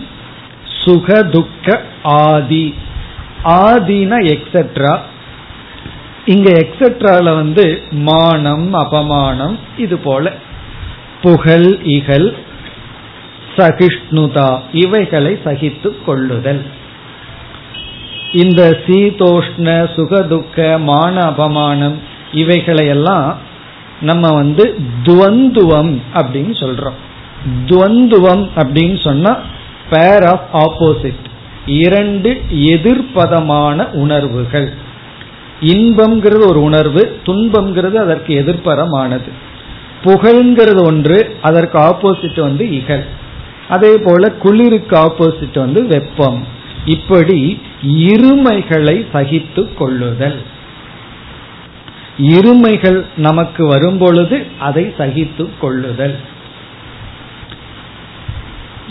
[0.86, 2.74] சுக துக்க ஆதி.
[3.46, 5.00] ஆதின எக்ஸெட்ரா
[6.26, 10.34] இங்க எக்ஸெட்ரால வந்து மானம் அபமானம் இது போல.
[11.22, 12.34] புகழ் இகழ்
[13.58, 16.66] சகிஷ்ணுதா இவைகளை சகித்து கொள்ளுதல்.
[18.34, 21.96] இந்த சீதோஷ்ண சுகதுக்க மான அபமானம்
[22.34, 23.38] இவைகளையெல்லாம்
[24.02, 27.00] நம்ம வந்து துவந்துவம் அப்படின்னு சொல்றோம்.
[27.66, 29.38] துவந்துவம் அப்படின்னு சொன்னா
[29.90, 31.25] பேர் ஆஃப் ஆப்போசிட்
[31.66, 34.74] இரண்டு எதிர்ப்பதமான உணர்வுகள்.
[35.62, 39.30] இன்பம்ங்கிறது ஒரு உணர்வு துன்பம்ங்கிறது அதற்கு எதிர்ப்பரமானது
[40.04, 43.04] புகழ்ங்கிறது ஒன்று அதற்கு ஆப்போசிட் வந்து இகழ்.
[43.70, 46.46] அதே போல குளிருக்கு ஆப்போசிட் வந்து வெப்பம்.
[46.86, 50.42] இப்படி இருமைகளை சகித்து கொள்ளுதல்.
[52.18, 56.16] இருமைகள் நமக்கு வரும் பொழுது அதை சகித்து கொள்ளுதல்.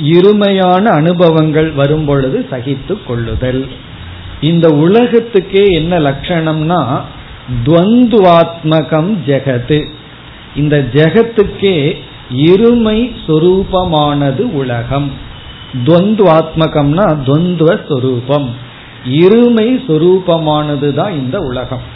[0.02, 3.66] இருமையான அனுபவங்கள் வரும் பொழுது சகித்து கொள்ளுதல்.
[4.40, 7.00] இந்த உலகத்துக்கே என்ன லட்சணம்னா
[7.66, 9.84] துவந்துவாத்மகம் ஜெகத்து.
[10.56, 11.94] இந்த ஜெகத்துக்கே
[12.36, 15.12] இருமை சொரூபமானது உலகம்.
[15.84, 18.54] துவந்துவாத்மகம்னா துவந்துவ சொரூபம்.
[19.10, 21.92] இருமை சொரூபமானது தான் இந்த உலகம்.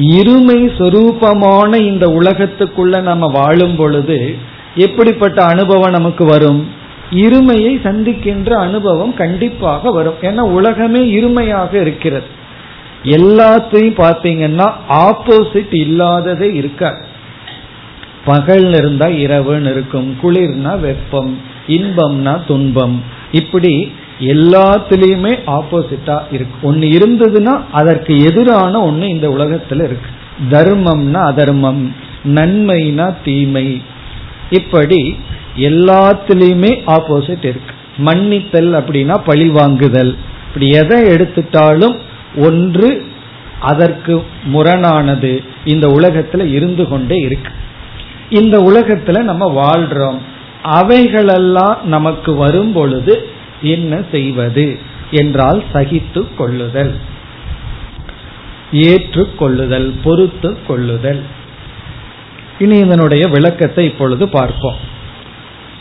[0.00, 4.36] இருமை சொரூபமான இந்த உலகத்துக்குள்ள நம்ம வாழும் பொழுது
[4.74, 6.80] எப்படிப்பட்ட அனுபவம் நமக்கு வரும்?
[7.12, 10.14] இருமையை சந்திக்கின்ற அனுபவம் கண்டிப்பாக வரும்.
[10.20, 12.26] ஏன்னா உலகமே இருமையாக இருக்கிறது.
[13.04, 16.96] எல்லாத்தையும் பார்த்தீங்கன்னா ஆப்போசிட் இல்லாததே இருக்க
[18.24, 23.02] பகல் இருந்தா இரவுன்னு இருக்கும் குளிர்னா வெப்பம் இன்பம்னா துன்பம்.
[23.32, 26.56] இப்படி எல்லாத்திலையுமே ஆப்போசிட்டா இருக்கு.
[26.62, 30.10] ஒன்னு இருந்ததுன்னா அதற்கு எதிரான ஒண்ணு இந்த உலகத்துல இருக்கு.
[30.50, 31.94] தர்மம்னா அதர்மம்
[32.34, 33.82] நன்மைனா தீமை.
[34.50, 35.16] இப்படி
[35.56, 37.74] எல்லாத்திலையுமே ஆப்போசிட் இருக்கு.
[37.96, 42.00] மன்னித்தல் அப்படின்னா பழி வாங்குதல் இப்படி எதை எடுத்துட்டாலும்
[42.36, 43.06] ஒன்று
[43.60, 45.44] அதற்கு முரணானது.
[45.64, 47.52] இந்த உலகத்துல இருந்து கொண்டே இருக்கு.
[48.30, 50.18] இந்த உலகத்துல நம்ம வாழ்றோம்.
[50.62, 53.28] அவைகளெல்லாம் நமக்கு வரும் பொழுது
[53.62, 54.78] என்ன செய்வது?
[55.10, 56.94] என்றால் சகித்து கொள்ளுதல்.
[58.72, 61.22] ஏற்றுக்கொள்ளுதல் பொறுத்து கொள்ளுதல்.
[62.58, 65.00] இனி இதனுடைய விளக்கத்தை இப்பொழுது பார்ப்போம்.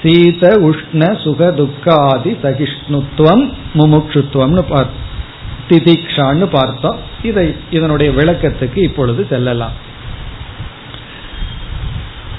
[0.01, 4.99] சீத உஷ்ண சுக துக்காதி சகிஷ்ணுத்துவம் முமுட்சுத்துவம்னு பார்த்து
[5.69, 9.75] திதிக்ஷான்னு பார்த்தோம் இதை இதனுடைய விளக்கத்துக்கு இப்பொழுது செல்லலாம்.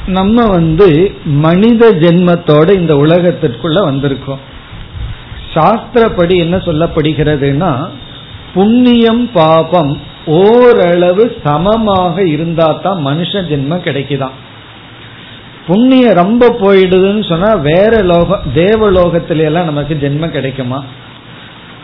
[0.06, 0.88] நம்ம வந்து
[1.24, 4.42] மனித ஜென்மத்தோட இந்த உலகத்திற்குள்ள வந்திருக்கோம்.
[5.54, 7.72] சாஸ்திரப்படி என்ன சொல்லப்படுகிறதுனா
[8.54, 9.92] புண்ணியம் பாபம்
[10.26, 14.36] ஓரளவு சமமாக இருந்தா தான் மனுஷ ஜென்மம் கிடைக்குதான்
[15.66, 20.84] புண்ணியம் ரொம்ப போயிடுதுன்னு சொன்னா வேற லோகம் தேவலோகத்தில எல்லாம் நமக்கு ஜென்மம் கிடைக்குமா?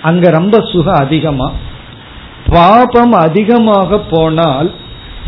[0.02, 1.52] அங்க ரொம்ப சுகம் அதிகமா?
[2.48, 4.72] பாபம் அதிகமாக போனால்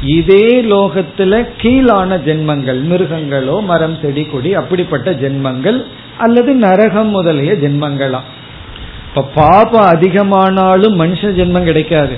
[0.03, 5.85] இதே லோகத்துல கீழான ஜென்மங்கள் மிருகங்களோ மரம் செடி கொடி அப்படிப்பட்ட ஜென்மங்கள்
[6.19, 8.21] அல்லது நரகம் முதலிய ஜென்மங்களா?
[9.09, 12.17] இப்ப பாபம் அதிகமானாலும் மனுஷ ஜென்மம் கிடைக்காது.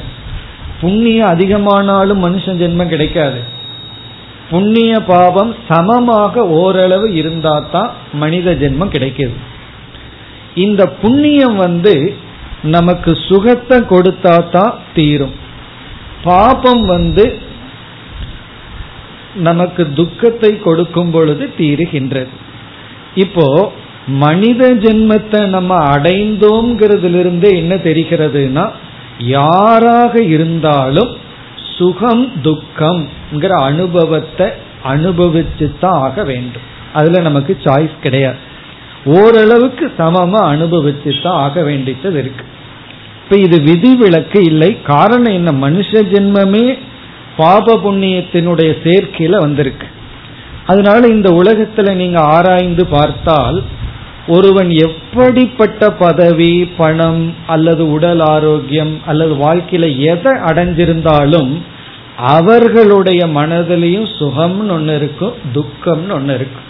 [0.80, 3.60] புண்ணியம் அதிகமானாலும் மனுஷ ஜென்மம் கிடைக்காது.
[4.52, 7.90] புண்ணிய பாவம் சமமாக ஓரளவு இருந்தா தான்
[8.22, 9.36] மனித ஜென்மம் கிடைக்கிது
[10.64, 11.94] இந்த புண்ணியம் வந்து
[12.74, 15.32] நமக்கு சுகத்தை கொடுத்தா தான் தீரும்.
[16.24, 17.24] பாபம் வந்து
[19.48, 22.32] நமக்கு துக்கத்தை கொடுக்கும் பொழுது தீருகின்றது.
[23.14, 23.46] இப்போ
[24.24, 27.24] மனித ஜென்மத்தை நம்ம அடைந்தோங்கிறதுல
[27.60, 28.64] என்ன தெரிகிறதுனா
[29.34, 31.12] யாராக இருந்தாலும்
[31.76, 34.46] சுகம் துக்கம்ங்கிற அனுபவத்தை
[34.84, 36.62] அனுபவிச்சு தான் ஆக வேண்டும்.
[36.92, 38.36] அதுல நமக்கு சாய்ஸ் கிடையாது.
[39.04, 42.44] ஓரளவுக்கு சமமா அனுபவிச்சு தான் ஆக வேண்டியது இருக்கு.
[43.24, 44.82] இப்ப இது விதிவிலக்கு இல்லை.
[44.82, 45.50] காரணம் என்ன?
[45.68, 46.78] மனுஷ ஜென்மமே
[47.36, 49.86] பாப புண்ணியத்தினுடைய சேர்க்கையில வந்திருக்கு.
[50.66, 53.62] அதனால இந்த உலகத்துல நீங்க ஆராய்ந்து பார்த்தால்
[54.26, 61.52] ஒருவன் எப்படிப்பட்ட பதவி பணம் அல்லது உடல் ஆரோக்கியம் அல்லது வாழ்க்கையில எதை அடைஞ்சிருந்தாலும்
[62.16, 66.68] அவர்களுடைய மனதிலையும் சுகம்னு ஒன்று இருக்கும் துக்கம்னு ஒன்று இருக்கும்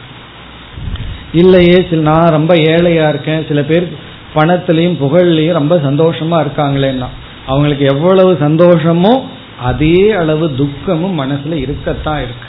[1.32, 3.92] இல்லையே சில நான் ரொம்ப ஏழையா இருக்கேன் சில பேர்
[4.34, 7.06] பணத்திலையும் புகழ்லையும் ரொம்ப சந்தோஷமா இருக்காங்களேன்னா
[7.46, 9.22] அவங்களுக்கு எவ்வளவு சந்தோஷமோ
[9.62, 12.48] அதே அளவு துக்கமும் மனசுல இருக்கத்தான் இருக்கு.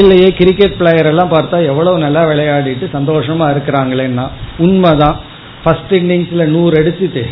[0.00, 4.24] இல்லையே கிரிக்கெட் பிளேயர் எல்லாம் பார்த்தா எவ்வளவு நல்லா விளையாடிட்டு சந்தோஷமா இருக்கிறாங்களேன்னா
[4.64, 5.16] உண்மைதான்.
[5.62, 7.22] ஃபர்ஸ்ட் இன்னிங்ஸ்ல நூறு அடிச்சுட்டு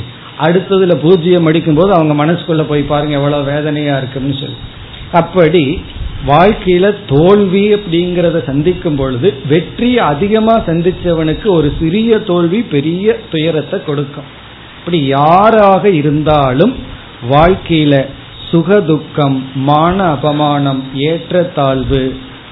[0.46, 4.58] அடுத்ததுல பூஜ்ஜியம் அடிக்கும் போது அவங்க மனசுக்குள்ள போய் பாருங்க எவ்வளவு வேதனையா இருக்குன்னு சொல்லி.
[5.20, 5.64] அப்படி
[6.26, 14.28] வாழ்க்கையில தோல்வி அப்படிங்கறத சந்திக்கும் பொழுது வெற்றி அதிகமா சந்திச்சவனுக்கு ஒரு சிறிய தோல்வி பெரிய துயரத்தை கொடுக்கும்.
[14.78, 16.74] இப்படி யாராக இருந்தாலும்
[17.30, 17.94] வாழ்க்கையில
[18.50, 22.02] சுகதுக்கம் மான அபமானம் ஏற்றத்தாழ்வு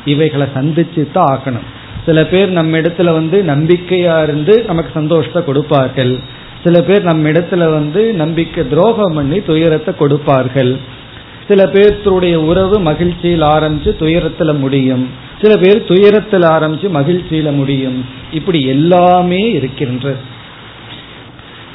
[0.04, 6.18] இவைகளை சந்திச்சு தான் ஆக்கணும் சில பேர் நம்ம இடத்துல வந்து நம்பிக்கையா இருந்து நமக்கு சந்தோஷத்தை கொடுப்பார்கள்.
[6.64, 10.76] சில பேர் நம்ம இடத்துல வந்து நம்பிக்கை துரோகம் பண்ணி துயரத்தை கொடுப்பார்கள்.
[11.48, 15.08] சில பேர்த்துடைய உறவு மகிழ்ச்சியில் ஆரம்பிச்சு துயரத்துல முடியும்.
[15.42, 18.04] சில பேர் துயரத்தில் ஆரம்பிச்சு மகிழ்ச்சியில முடியும்.
[18.32, 20.16] இப்படி எல்லாமே இருக்கின்றது.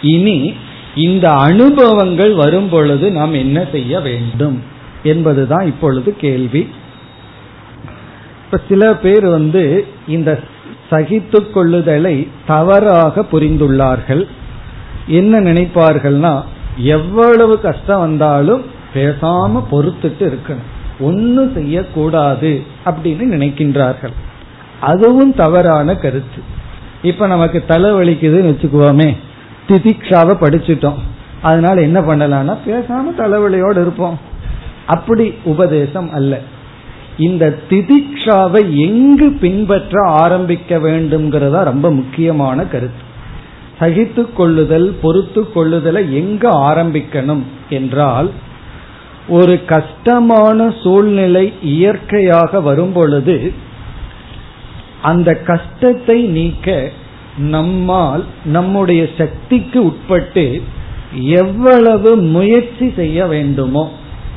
[0.02, 0.54] இனி
[0.96, 4.64] இந்த அனுபவங்கள் வரும் பொழுது நாம் என்ன செய்ய வேண்டும்?
[5.04, 6.68] என்பதுதான் இப்பொழுது கேள்வி.
[8.52, 10.40] இப்ப சில பேர் வந்து இந்த
[10.92, 14.28] சகித்து கொள்ளுதலை தவறாக புரிந்துள்ளார்கள்.
[15.08, 16.44] என்ன நினைப்பார்கள்னா
[16.78, 20.66] எவ்வளவு கஷ்டம் வந்தாலும் பேசாம பொறுத்துட்டு இருக்கணும்.
[21.00, 24.14] ஒன்னும் செய்யக்கூடாது அப்படின்னு நினைக்கின்றார்கள்.
[24.80, 26.42] அதுவும் தவறான கருத்து.
[27.02, 29.18] இப்ப நமக்கு தலை வலிக்குதுன்னு வச்சுக்குவோமே
[29.68, 31.00] திதிக்ஷாவை படிச்சுட்டோம்.
[31.42, 34.20] அதனால என்ன பண்ணலாம்னா பேசாம தலைவலியோடு இருப்போம்.
[34.86, 36.40] அப்படி உபதேசம் அல்ல.
[37.18, 43.04] இந்த திதிக்ஷாவை எங்கு பின்பற்ற ஆரம்பிக்க வேண்டும்ங்கிறதா ரொம்ப முக்கியமான கருத்து.
[43.80, 48.30] சகித்து கொள்ளுதல் பொறுத்து கொள்ளுதலை எங்கு ஆரம்பிக்கணும் என்றால்
[49.28, 53.52] ஒரு கஷ்டமான சூழ்நிலை இயற்கையாக வரும் பொழுது
[55.02, 56.92] அந்த கஷ்டத்தை நீக்க
[57.38, 60.62] நம்மால் நம்முடைய சக்திக்கு உட்பட்டு
[61.22, 63.90] எவ்வளவு முயற்சி செய்ய வேண்டுமோ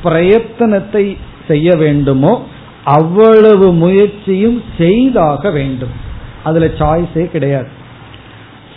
[0.03, 1.17] பிரயத்தனத்தை
[1.47, 2.41] செய்ய வேண்டுமோ
[2.83, 5.91] அவ்வளவு முயற்சியும் செய்தாக வேண்டும்.
[6.43, 7.67] அதுல சாய்ஸே கிடையாது.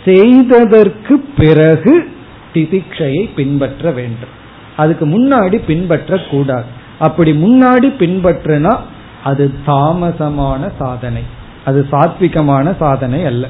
[0.05, 2.07] செய்ததற்கு பிறகு
[2.53, 4.43] திதிக்ஷையை பின்பற்ற வேண்டும்.
[4.77, 6.65] அதுக்கு முன்னாடி பின்பற்ற கூடாது
[6.99, 8.77] அப்படி முன்னாடி பின்பற்றினா
[9.23, 11.21] அது தாமசமான சாதனை.
[11.65, 13.47] அது சாத்விகமான சாதனை அல்ல.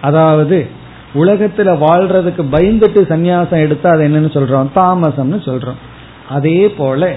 [0.00, 0.68] அதாவது
[1.14, 4.68] உலகத்துல வாழ்றதுக்கு பயந்துட்டு சந்நியாசம் எடுத்தா அது என்னன்னு சொல்றோம்?
[4.74, 5.78] தாமசம்னு சொல்றோம்.
[6.28, 7.16] அதே போல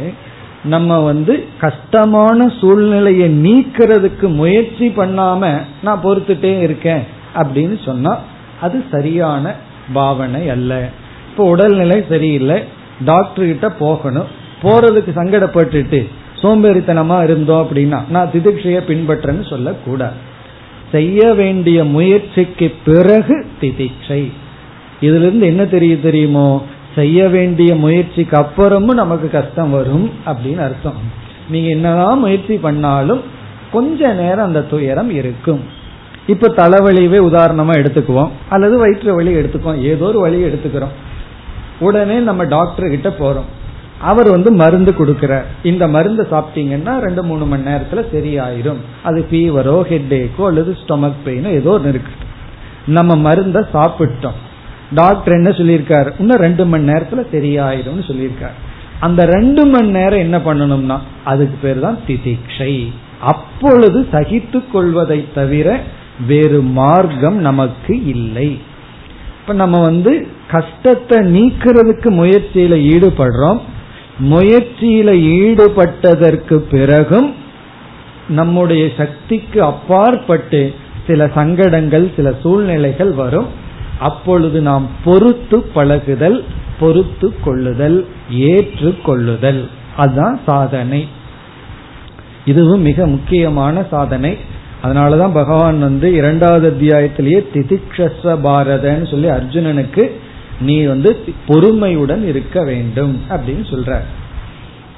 [0.64, 7.04] நம்ம வந்து கஷ்டமான சூழ்நிலையை நீக்கிறதுக்கு முயற்சி பண்ணாம நான் பொறுத்துட்டே இருக்கேன்
[7.36, 8.20] அப்படின்னு சொன்னா
[8.62, 9.56] அது சரியான
[9.94, 10.90] பாவனை அல்ல.
[11.30, 12.64] இப்போ உடல்நிலை சரியில்லை
[13.06, 14.26] டாக்டர் கிட்ட போகணும்
[14.62, 16.08] போறதுக்கு சங்கடப்பட்டுட்டு
[16.42, 20.16] சோம்பேறித்தனமா இருந்தோம் அப்படின்னா நான் திதிக்ஷைய பின்பற்றேன்னு சொல்லக்கூடாது.
[20.92, 24.32] செய்ய வேண்டிய முயற்சிக்கு பிறகு திதிக்ஷை.
[25.02, 26.64] இதுல இருந்து என்ன தெரிய தெரியுமோ?
[26.96, 30.98] செய்ய வேண்டிய முயற்சிக்கு அப்புறமும் நமக்கு கஷ்டம் வரும் அப்படின்னு அர்த்தம்.
[31.50, 33.22] நீங்க என்னதான் முயற்சி பண்ணாலும்
[33.72, 35.60] கொஞ்ச நேரம் அந்த துயரம் இருக்கும்.
[36.28, 38.30] இப்ப தலைவலியவே உதாரணமா எடுத்துக்குவோம்.
[38.50, 39.82] அல்லது வயிற்று வலி எடுத்துக்குவோம்.
[39.82, 40.94] ஏதோ ஒரு வழி எடுத்துக்கிறோம்.
[41.80, 43.50] உடனே நம்ம டாக்டர் கிட்ட போறோம்.
[44.00, 45.44] அவர் வந்து மருந்து கொடுக்கிறார்.
[45.64, 48.82] இந்த மருந்து சாப்பிட்டீங்கன்னா ரெண்டு மூணு மணி நேரத்துல சரியாயிரும்.
[49.04, 52.12] அது ஃபீவரோ ஹெட் ஏக்கோ அல்லது ஸ்டொமக் பெயினோ ஏதோ ஒன்று இருக்கு.
[52.86, 54.40] நம்ம மருந்த சாப்பிட்டோம்.
[54.94, 56.12] டாக்டர் என்ன சொல்லியிருக்காரு?
[56.20, 58.58] இன்னும் ரெண்டு மணி நேரத்துல சரியாயிரும் சொல்லியிருக்காரு.
[59.00, 62.92] அந்த ரெண்டு மணி நேரம் என்ன பண்ணணும்னா அதுக்கு பேர் தான் திதிக்ஷை.
[63.20, 65.80] அப்பொழுது சகித்து கொள்வதை தவிர
[66.28, 68.60] வேறு மார்க்கம் நமக்கு இல்லை.
[69.42, 73.60] இப்ப நம்ம வந்து கஷ்டத்தை நீக்கிறதுக்கு முயற்சியில ஈடுபடுறோம்.
[74.30, 75.10] முயற்சியில
[75.42, 77.36] ஈடுபட்டதற்கு பிறகும்
[78.28, 80.74] நம்முடைய சக்திக்கு அப்பாற்பட்டு
[81.08, 83.48] சில சங்கடங்கள் சில சூழ்நிலைகள் வரும்.
[84.00, 86.46] அப்பொழுது நாம் பொறுத்து பழகுதல்
[86.80, 91.08] பொறுத்து கொள்ளுதல் ஏற்று கொள்ளுதல் அதுதான் சாதனை.
[92.46, 94.38] இதுவும் மிக முக்கியமான சாதனை.
[94.84, 100.12] அதனாலதான் பகவான் வந்து இரண்டாவது அத்தியாயத்திலேயே திதிக்ஷஸ்வ பாரதன்னு சொல்லி அர்ஜுனனுக்கு
[100.60, 104.00] நீ வந்து பொறுமையுடன் இருக்க வேண்டும் அப்படின்னு சொல்ற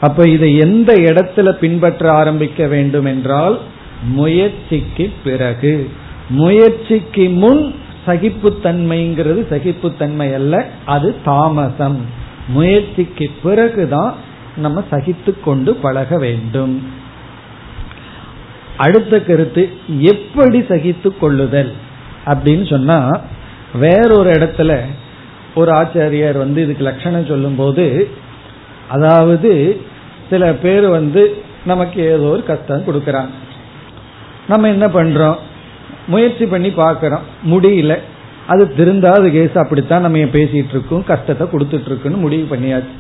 [0.02, 3.60] அப்ப இதை எந்த இடத்துல பின்பற்ற ஆரம்பிக்க வேண்டும் என்றால்
[4.08, 5.90] முயற்சிக்கு பிறகு.
[6.30, 7.76] முயற்சிக்கு முன்
[8.06, 12.00] சகிப்புத்தன்மைங்கிறது சகிப்புத்தன்மை அல்ல அது தாமசம்.
[12.48, 14.16] முயற்சிக்கு பிறகுதான்
[14.56, 16.88] நம்ம சகித்து கொண்டு பழக வேண்டும்.
[18.78, 21.74] அடுத்த கருத்து எப்படி சகித்து கொள்ளுதல்
[22.26, 23.10] அப்படின்னு சொன்னா
[23.74, 24.80] வேறொரு இடத்துல
[25.56, 28.10] ஒரு ஆச்சாரியார் வந்து இதுக்கு லட்சணம் சொல்லும் போது
[28.90, 29.82] அதாவது
[30.30, 33.36] சில பேர் வந்து நமக்கு ஏதோ ஒரு கஷ்டம் கொடுக்கறாங்க.
[34.48, 35.38] நம்ம என்ன பண்றோம்?
[36.08, 37.26] முயற்சி பண்ணி பார்க்கறோம்.
[37.50, 37.98] முடியல.
[38.48, 41.04] அது திருந்தாத கேஸ் அப்படித்தான் நம்ம பேசிட்டு இருக்கோம்.
[41.04, 42.94] கஷ்டத்தை கொடுத்துட்டு இருக்குன்னு முடிவு பண்ணியாச்சு.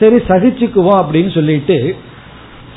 [0.00, 1.96] சரி சகிச்சுக்குவோம் அப்படின்னு சொல்லிட்டு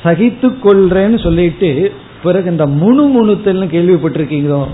[0.04, 4.66] சகித்து கொள்றேன்னு சொல்லிட்டு பிறகு இந்த முணு முணுத்தல்னு கேள்விப்பட்டிருக்கீங்களோ?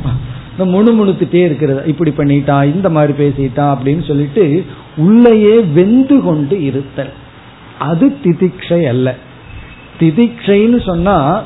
[0.51, 4.65] இந்த முணு முணுத்துட்டே இருக்கிறது இப்படி பண்ணிட்டான் இந்த மாதிரி பேசிட்டான் அப்படின்னு சொல்லிட்டு
[4.97, 7.13] உள்ளேயே வெந்து கொண்டு இருத்தல்.
[7.79, 9.15] அது திதிக்ஷை அல்ல.
[10.01, 11.43] திதிக்ஷைன்னு சொன்னா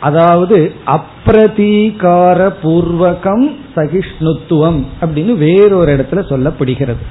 [0.00, 0.56] அதாவது
[0.96, 3.46] அப்பிரதீகார பூர்வகம்
[3.76, 7.02] சகிஷ்ணுத்துவம் அப்படின்னு வேறொரு இடத்துல சொல்லப்படுகிறது.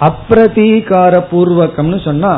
[0.00, 2.34] அப்பிரதீகார பூர்வகம்னு சொன்னா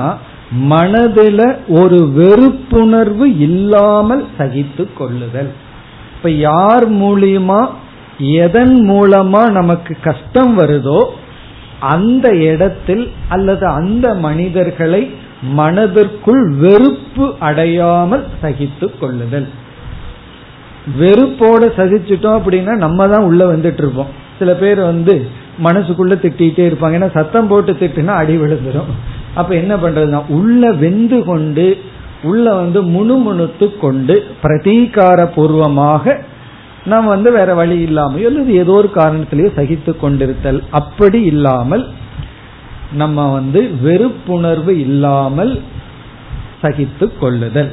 [0.71, 5.51] மனதில ஒரு வெறுப்புணர்வு இல்லாமல் சகித்து கொள்ளுதல்.
[6.17, 7.61] இப்ப யார் மூலியமா
[8.19, 11.01] எதன் மூலமா நமக்கு கஷ்டம் வருதோ
[11.79, 15.03] அந்த இடத்தில் அல்லது அந்த மனிதர்களை
[15.55, 19.49] மனதிற்குள் வெறுப்பு அடையாமல் சகித்து கொள்ளுதல்.
[21.01, 24.11] வெறுப்போட சகிச்சுட்டோம் அப்படின்னா நம்ம தான் உள்ள வந்துட்டு இருப்போம்.
[24.39, 25.15] சில பேர் வந்து
[25.65, 26.99] மனசுக்குள்ள திட்டிகிட்டே இருப்பாங்க.
[26.99, 28.91] ஏன்னா சத்தம் போட்டு திட்டுனா அடி விழுந்துடும்
[29.35, 31.67] அப்ப என்ன பண்றதுன்னா உள்ள வெந்து கொண்டு
[32.23, 36.15] உள்ள வந்து முணுமுணுத்து கொண்டு பிரதீகார பூர்வமாக
[36.93, 40.61] நாம் வந்து வேற வழி இல்லாமையோ அல்லது ஏதோ ஒரு காரணத்திலேயே சகித்து கொண்டிருத்தல்.
[40.71, 41.85] அப்படி இல்லாமல்
[42.93, 45.53] நம்ம வந்து வெறுப்புணர்வு இல்லாமல்
[46.63, 47.73] சகித்து கொள்ளுதல்.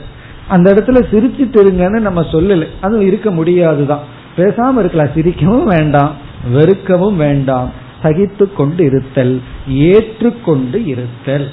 [0.54, 2.68] அந்த இடத்துல சிரிச்சிட்டு இருங்கன்னு நம்ம சொல்லல.
[2.82, 3.99] அதுவும் இருக்க முடியாதுதான்.
[4.38, 5.14] பேசாம இருக்கலாம்.
[5.16, 6.16] சிரிக்கவும் வேண்டாம்.
[6.54, 7.72] வெறுக்கவும் வேண்டாம்.
[8.04, 9.41] சகித்து கொண்டு இருத்தல்.
[9.68, 11.49] ஏற்றுக்கொண்டு இருத்தல்.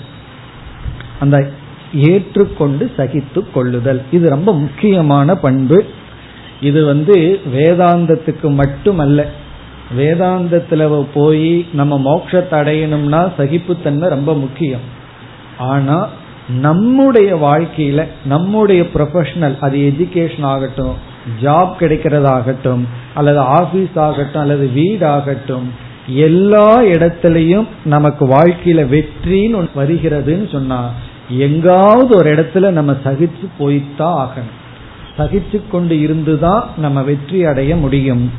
[1.21, 1.51] அந்த
[1.95, 4.03] ஏற்றுக்கொண்டு சகித்து கொள்ளுதல்.
[4.11, 5.85] இது ரொம்ப முக்கியமான பண்பு.
[6.61, 9.27] இது வந்து வேதாந்தத்துக்கு மட்டுமல்ல.
[9.99, 14.99] வேதாந்தத்துல போய் நம்ம மோட்சத்தை அடையணும்னா சகிப்புத்தன்மை ரொம்ப முக்கியம்.
[15.59, 16.09] ஆனா
[16.49, 20.95] நம்முடைய வாழ்க்கையில நம்முடைய ப்ரொஃபஷனல் அது எஜுகேஷன் ஆகட்டும்
[21.43, 22.85] ஜாப் கிடைக்கிறதாகட்டும்
[23.15, 25.69] அல்லது ஆபீஸ் ஆகட்டும் அல்லது வீடாகட்டும்
[26.07, 30.91] எல்லா இடத்துலையும் நமக்கு வாழ்க்கையில வெற்றின்னு வருகிறதுன்னு சொன்னா
[31.29, 34.59] எங்காவது ஒரு இடத்துல நம்ம சகிச்சு போய்தான் ஆகணும்.
[35.19, 38.31] சகிச்சு கொண்டு இருந்துதான் நம்ம வெற்றி அடைய முடியும்.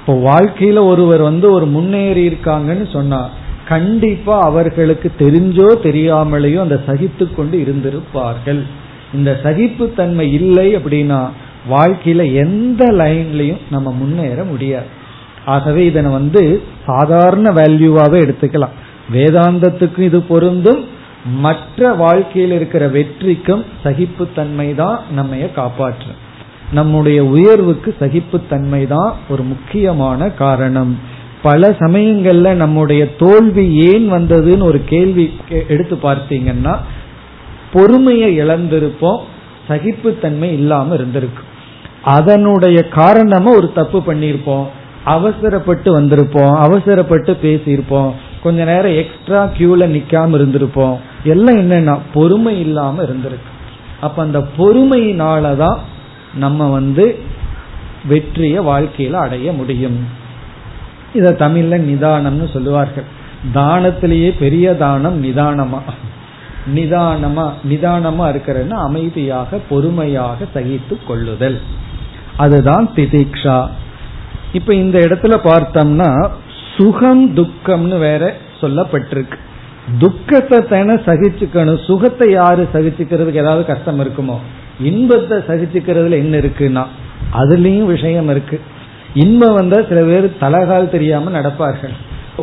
[0.00, 3.28] இப்போ வாழ்க்கையில ஒருவர் வந்து ஒரு முன்னேறி இருக்காங்கன்னு சொன்னா
[3.68, 8.60] கண்டிப்பா அவர்களுக்கு தெரிஞ்சோ தெரியாமலேயோ அந்த சகித்து கொண்டு இருந்திருப்பார்கள்.
[9.14, 11.20] இந்த சகிப்புத்தன்மை இல்லை அப்படின்னா
[11.70, 14.86] வாழ்க்கையில எந்த லைன்லயும் நம்ம முன்னேற முடியாது.
[15.44, 18.76] ஆகவே இதனை வந்து சாதாரண வேல்யூவாவே எடுத்துக்கலாம்.
[19.12, 20.82] வேதாந்தத்துக்கும் இது பொருந்தும்.
[21.44, 26.18] மற்ற வாழ்க்கையில் இருக்கிற வெற்றிக்கும் சகிப்புத்தன்மை தான் நம்மைய காப்பாற்றும்.
[26.72, 30.92] நம்முடைய உயர்வுக்கு சகிப்புத்தன்மை தான் ஒரு முக்கியமான காரணம்.
[31.42, 35.36] பல சமயங்கள்ல நம்முடைய தோல்வி ஏன் வந்ததுன்னு ஒரு கேள்வி
[35.68, 36.76] எடுத்து பார்த்தீங்கன்னா
[37.72, 39.20] பொறுமையை இழந்திருப்போம்
[39.68, 41.42] சகிப்புத்தன்மை இல்லாம இருந்திருக்கு.
[42.02, 44.66] அதனுடைய காரணமா ஒரு தப்பு பண்ணியிருப்போம்
[45.04, 48.12] அவசரப்பட்டு வந்திருப்போம் அவசரப்பட்டு பேசியிருப்போம்
[48.42, 50.96] கொஞ்ச நேரம் எக்ஸ்ட்ரா கியூல நிக்காம இருந்திருப்போம்.
[51.24, 53.52] எல்லாம் என்னன்னா பொறுமை இல்லாம இருந்திருக்கு.
[54.00, 55.78] அப்ப அந்த பொறுமையினாலதான்
[56.34, 57.18] நம்ம வந்து
[58.08, 60.17] வெற்றிய வாழ்க்கையில அடைய முடியும்.
[61.12, 63.04] இத தமிழ்ல நிதானம்னு சொல்லுவார்கள்.
[63.54, 65.80] தானத்திலேயே பெரிய தானம் நிதானமா.
[66.74, 71.60] நிதானமா நிதானமா இருக்கிறன்னா அமைதியாக பொறுமையாக சகித்து கொள்ளுதல்.
[72.36, 73.68] அதுதான் திதிக்ஷா.
[74.52, 76.30] இப்ப இந்த இடத்துல பார்த்தோம்னா
[76.76, 79.38] சுகம் துக்கம்னு வேற சொல்லப்பட்டிருக்கு.
[79.98, 81.84] துக்கத்தை தானே சகிச்சுக்கணும்.
[81.84, 84.36] சுகத்தை யாரு சகிச்சுக்கிறதுக்கு ஏதாவது கஷ்டம் இருக்குமோ?
[84.80, 86.84] இன்பத்தை சகிச்சுக்கிறதுல என்ன இருக்குன்னா
[87.32, 88.60] அதுலயும் விஷயம் இருக்கு.
[89.24, 91.94] இன்பம் வந்தா சில பேர் தலகால் தெரியாம நடப்பார்கள்.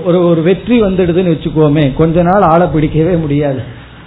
[0.05, 3.61] ஒரு ஒரு வெற்றி வந்துடுதுன்னு வச்சுக்கோமே கொஞ்ச நாள் ஆளை பிடிக்கவே முடியாது.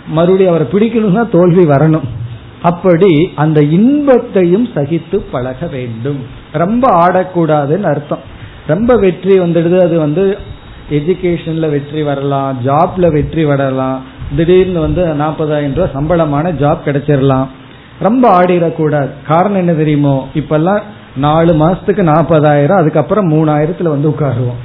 [0.09, 2.07] மறுபடியும் அவரை பிடிக்கணும்னா தோல்வி வரணும்.
[2.63, 6.21] அப்படி அந்த இன்பத்தையும் சகித்து பழக வேண்டும்.
[6.53, 8.25] ரொம்ப ஆடக்கூடாதுன்னு அர்த்தம்.
[8.67, 10.25] ரொம்ப வெற்றி வந்துடுது அது வந்து
[10.91, 13.99] எஜுகேஷன்ல வெற்றி வரலாம் ஜாப்ல வெற்றி வரலாம்.
[14.37, 17.49] திடீர்னு வந்து நாற்பதாயிரம் ரூபாய் சம்பளமான ஜாப் கிடைச்சிடலாம்
[18.01, 19.11] ரொம்ப ஆடிடக்கூடாது.
[19.29, 20.17] காரணம் என்ன தெரியுமோ?
[20.35, 20.83] இப்பெல்லாம்
[21.19, 24.61] நாலு மாசத்துக்கு நாற்பதாயிரம் அதுக்கப்புறம் மூணாயிரத்துல வந்து உட்காருவோம்.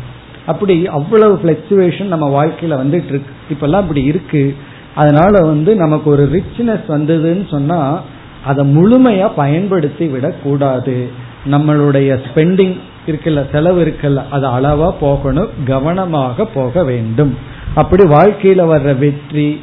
[0.45, 3.31] அப்படி அவ்வளவு பிளக்சுவேஷன் நம்ம வாழ்க்கையில வந்துட்டு இருக்கு.
[3.49, 4.55] இப்பெல்லாம் அப்படி இருக்கு.
[4.95, 8.01] அதனால வந்து நமக்கு ஒரு ரிச்னஸ் வந்ததுன்னு சொன்னா
[8.45, 11.09] அதை முழுமையா பயன்படுத்தி விடக்கூடாது
[11.51, 12.77] நம்மளுடைய ஸ்பெண்டிங்
[13.07, 17.37] இருக்குல்ல செலவு இருக்குல்ல அது அளவா போகணும் கவனமாக போக வேண்டும்.
[17.75, 19.61] அப்படி வாழ்க்கையில வர்ற வெற்றி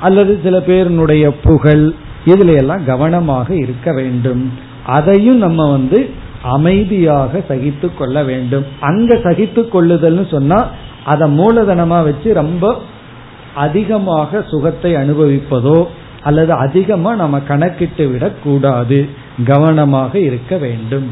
[0.00, 1.92] அல்லது சில பேருனுடைய புகழ்
[2.24, 4.52] இதுல எல்லாம் கவனமாக இருக்க வேண்டும்.
[4.86, 6.10] அதையும் நம்ம வந்து
[6.42, 8.64] அமைதியாக சகித்து கொள்ள வேண்டும்.
[8.80, 10.68] அங்க சகித்து கொள்ளுதல்னு சொன்னா
[11.04, 12.80] அதை மூலதனமா வச்சு ரொம்ப
[13.54, 15.86] அதிகமாக சுகத்தை அனுபவிப்பதோ
[16.22, 19.08] அல்லது அதிகமா நம்ம கணக்கிட்டு விடக்கூடாது
[19.44, 21.10] கவனமாக இருக்க வேண்டும்.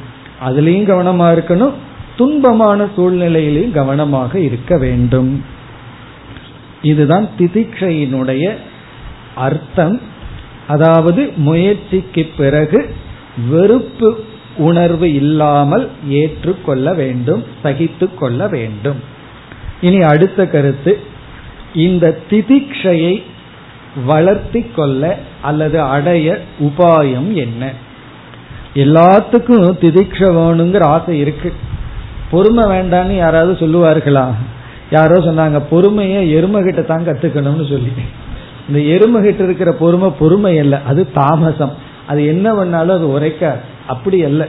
[0.49, 1.73] அதுலேயும் கவனமா இருக்கணும்.
[2.19, 5.45] துன்பமான சூழ்நிலையிலையும் கவனமாக இருக்க வேண்டும்.
[6.83, 8.51] இதுதான் திதிக்ஷையினுடைய
[9.35, 10.01] அர்த்தம்.
[10.67, 12.95] அதாவது முயற்சிக்கு பிறகு
[13.51, 14.25] வெறுப்பு
[14.69, 19.01] உணர்வு இல்லாமல் ஏற்றுக்கொள்ள வேண்டும் சகித்து கொள்ள வேண்டும்.
[19.81, 20.93] இனி அடுத்த கருத்து
[21.75, 23.15] இந்த திதிக்ஷையை
[24.07, 27.73] வளர்த்தி கொள்ள அல்லது அடைய உபாயம் என்ன?
[28.75, 31.53] எல்லாத்துக்கும் திதிக்ஷ வேணுங்கிற ஆசை இருக்கு.
[32.31, 34.27] பொறுமை வேண்டான்னு யாராவது சொல்லுவார்களா?
[34.91, 37.93] யாரோ சொன்னாங்க பொறுமையை எருமகிட்ட தான் கத்துக்கணும்னு சொல்லி.
[38.69, 41.75] இந்த எருமகிட்ட இருக்கிற பொறுமை பொறுமை அல்ல அது தாமசம்.
[42.07, 44.49] அது என்ன பண்ணாலும் அது உரைக்க அப்படி அல்ல.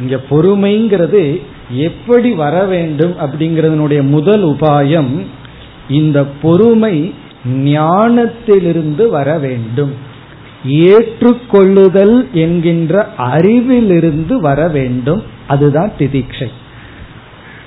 [0.00, 5.26] இங்க பொறுமைங்கிறது எப்படி வர வேண்டும் அப்படிங்கறதனுடைய முதல் உபாயம்
[5.88, 7.14] இந்த பொறுமை
[7.64, 9.92] ஞானத்திலிருந்து வர வேண்டும்.
[10.68, 15.22] ஏற்றுக்கொள்ளுதல் என்கின்ற அறிவிலிருந்து வர வேண்டும்.
[15.46, 16.48] அதுதான் திதிக்ஷை.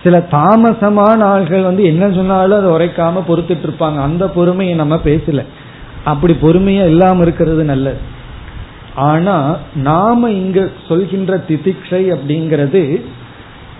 [0.04, 3.98] சில தாமசமான ஆள்கள் வந்து என்ன சொன்னாலும் அதை உரைக்காம பொறுத்துட்டு இருப்பாங்க.
[3.98, 5.46] அந்த பொறுமையை நம்ம பேசல.
[6.04, 7.98] அப்படி பொறுமையா இல்லாம இருக்கிறது நல்லது.
[8.96, 13.02] ஆனா நாம இங்க சொல்கின்ற திதிக்ஷை அப்படிங்கிறது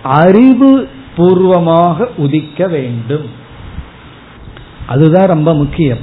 [0.02, 3.28] அறிவு பூர்வமாக உதிக்க வேண்டும்.
[4.86, 5.98] அதுதான் ரொம்ப முக்கியம்.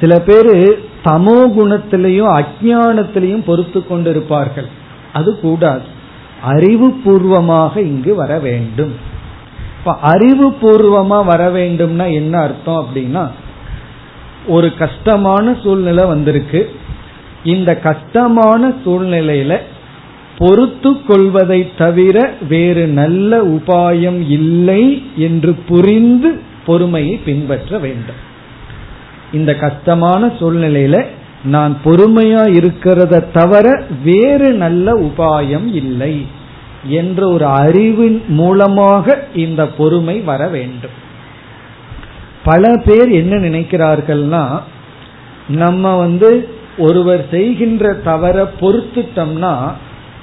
[0.00, 4.66] சில பேரு தமோ குணத்திலையும் அஜானத்திலையும் பொறுத்து கொண்டிருப்பார்கள்.
[5.12, 5.82] அது கூடாது.
[6.42, 8.92] அறிவு பூர்வமாக இங்கு வர வேண்டும்.
[9.78, 13.28] இப்ப அறிவு பூர்வமா வர வேண்டும்னா என்ன அர்த்தம் அப்படின்னா
[14.46, 16.76] ஒரு கஷ்டமான சூழ்நிலை வந்திருக்கு.
[17.44, 19.58] இந்த கஷ்டமான சூழ்நிலையில
[20.38, 28.20] பொறுத்து கொள்வதை தவிர வேறு நல்ல உபாயம் இல்லை என்று புரிந்து பொறுமையை பின்பற்ற வேண்டும்.
[29.32, 31.06] இந்த கஷ்டமான சூழ்நிலையில
[31.44, 36.26] நான் பொறுமையா இருக்கிறத தவிர வேறு நல்ல உபாயம் இல்லை
[36.84, 40.96] என்ற ஒரு அறிவின் மூலமாக இந்த பொறுமை வர வேண்டும்.
[42.44, 44.60] பல பேர் என்ன நினைக்கிறார்கள்னா
[45.48, 46.48] நம்ம வந்து
[46.78, 49.54] ஒருவர் செய்கின்ற தவற பொறுத்துட்டோம்னா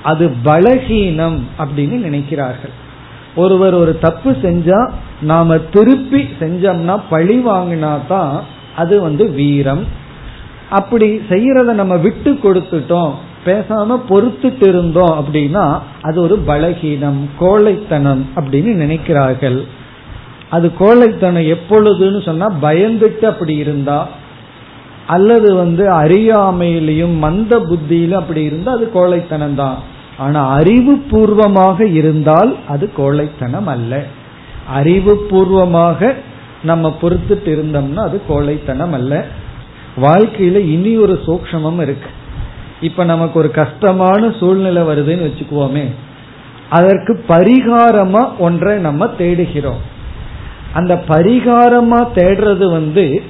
[0.04, 2.74] அது பலகீனம் அப்படின்னு நினைக்கிறார்கள்.
[3.36, 4.80] ஒருவர் ஒரு தப்பு செஞ்சா
[5.32, 8.34] நாம திருப்பி செஞ்சோம்னா பழி வாங்கினா தான்
[8.76, 9.84] அது வந்து வீரம்.
[10.70, 13.14] அப்படி செய்யறத நம்ம விட்டு கொடுத்துட்டோம்
[13.46, 15.66] பேசாம பொறுத்துட்டு இருந்தோம் அப்படின்னா
[16.02, 19.60] அது ஒரு பலகீனம் கோழைத்தனம் அப்படின்னு நினைக்கிறார்கள்.
[20.50, 24.08] அது கோழைத்தனம் எப்பொழுதுன்னு சொன்னா பயந்துட்டு அப்படி இருந்தா
[25.08, 29.78] அல்லது வந்து அறியாமையிலையும் மந்த புத்தியிலும் அப்படி இருந்தால் அது கோழைத்தனம் தான்
[30.18, 34.04] ஆனா அறிவு பூர்வமாக இருந்தால் அது கோழைத்தனம் அல்ல.
[34.68, 36.16] அறிவு பூர்வமாக
[36.64, 39.26] நம்ம பொறுத்துட்டு இருந்தோம்னா அது கோழைத்தனம் அல்ல.
[40.02, 42.10] வாழ்க்கையில இனி ஒரு சூக்ஷமம் இருக்கு.
[42.82, 45.86] இப்ப நமக்கு ஒரு கஷ்டமான சூழ்நிலை வருதுன்னு வச்சுக்குவோமே.
[46.70, 49.82] அதற்கு பரிகாரமா ஒன்றை நம்ம தேடுகிறோம்.
[50.74, 53.24] அந்த பரிகாரமா தேடுறது வந்து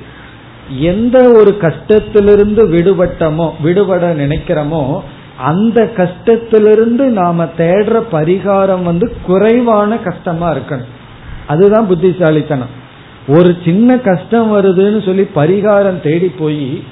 [0.77, 5.01] எந்த ஒரு கஷ்டத்திலிருந்து விடுபட்டமோ விடுபட நினைக்கிறோமோ
[5.37, 10.91] அந்த கஷ்டத்திலிருந்து நாம தேடுற பரிகாரம் வந்து குறைவான கஷ்டமா இருக்கணும்.
[11.47, 12.79] அதுதான் புத்திசாலித்தனம்.
[13.27, 16.83] ஒரு சின்ன கஷ்டம் வருதுன்னு சொல்லி பரிகாரம் தேடி போய்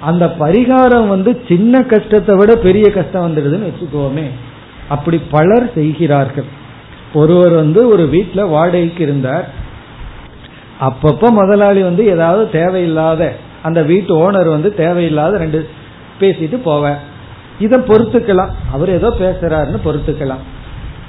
[0.00, 4.24] அந்த பரிகாரம் வந்து சின்ன கஷ்டத்தை விட பெரிய கஷ்டம் வந்துடுதுன்னு வச்சுக்கோமே.
[4.88, 6.44] அப்படி பலர் செய்கிறார்கள்.
[7.14, 9.48] ஒருவர் வந்து ஒரு வீட்டில் வாடகைக்கு இருந்தார்.
[10.80, 15.68] அப்பப்போ முதலாளி வந்து ஏதாவது தேவையில்லாத அந்த வீட்டு ஓனர் வந்து தேவையில்லாத ரெண்டு
[16.20, 16.96] பேசிட்டு போவேன்.
[17.58, 18.52] இதை பொறுத்துக்கலாம்.
[18.72, 20.42] அவர் ஏதோ பேசுறாருன்னு பொறுத்துக்கலாம்.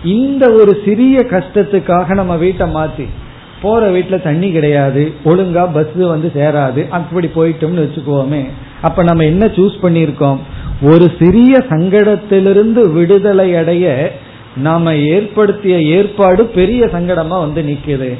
[0.03, 3.05] இந்த ஒரு சிறிய கஷ்டத்துக்காக நம்ம வீட்டை மாத்தி
[3.61, 8.43] போற வீட்டுல தண்ணி கிடையாது ஒழுங்கா பஸ் வந்து சேராது அப்படி போயிட்டோம்னு வச்சுக்கோமே
[8.81, 10.37] அப்ப நம்ம என்ன சூஸ் பண்ணிருக்கோம்
[10.81, 14.11] ஒரு சிறிய சங்கடத்திலிருந்து விடுதலை அடைய
[14.55, 18.15] நாம ஏற்படுத்திய ஏற்பாடு பெரிய சங்கடமா வந்து நிக்குது.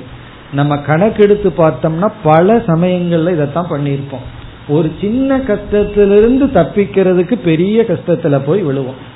[0.54, 4.28] நம்ம கணக்கெடுத்து பார்த்தோம்னா பல சமயங்கள்ல இதைத்தான் பண்ணியிருப்போம்.
[4.68, 9.08] ஒரு சின்ன கஷ்டத்திலிருந்து தப்பிக்கிறதுக்கு பெரிய கஷ்டத்துல போய் விழுவோம்.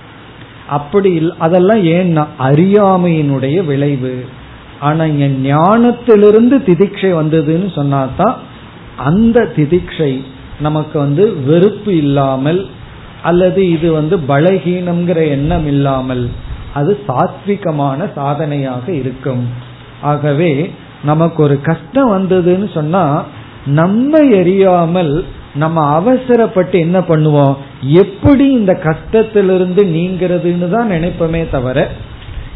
[0.69, 4.25] அப்படி அதெல்லாம் ஏன்னா அறியாமையினுடைய விளைவு.
[4.79, 8.35] ஆனா இங்க ஞானத்திலிருந்து திதிக்ஷை வந்ததுன்னு சொன்னாதான்
[8.97, 10.21] அந்த திதிக்ஷை
[10.59, 12.67] நமக்கு வந்து வெறுப்பு இல்லாமல்
[13.23, 16.29] அல்லது இது வந்து பலகீனம்ங்கிற எண்ணம் இல்லாமல்
[16.73, 19.47] அது சாத்விகமான சாதனையாக இருக்கும்.
[20.01, 20.71] ஆகவே
[21.03, 23.25] நமக்கு ஒரு கஷ்டம் வந்ததுன்னு சொன்னா
[23.65, 25.13] நம்ம எரியாமல்
[25.55, 27.55] நம்ம அவசரப்பட்டு என்ன பண்ணுவோம்?
[27.81, 31.91] எப்படி இந்த கஷ்டத்திலிருந்து நீங்கிறதுன்னு தான் நினைப்போமே தவிர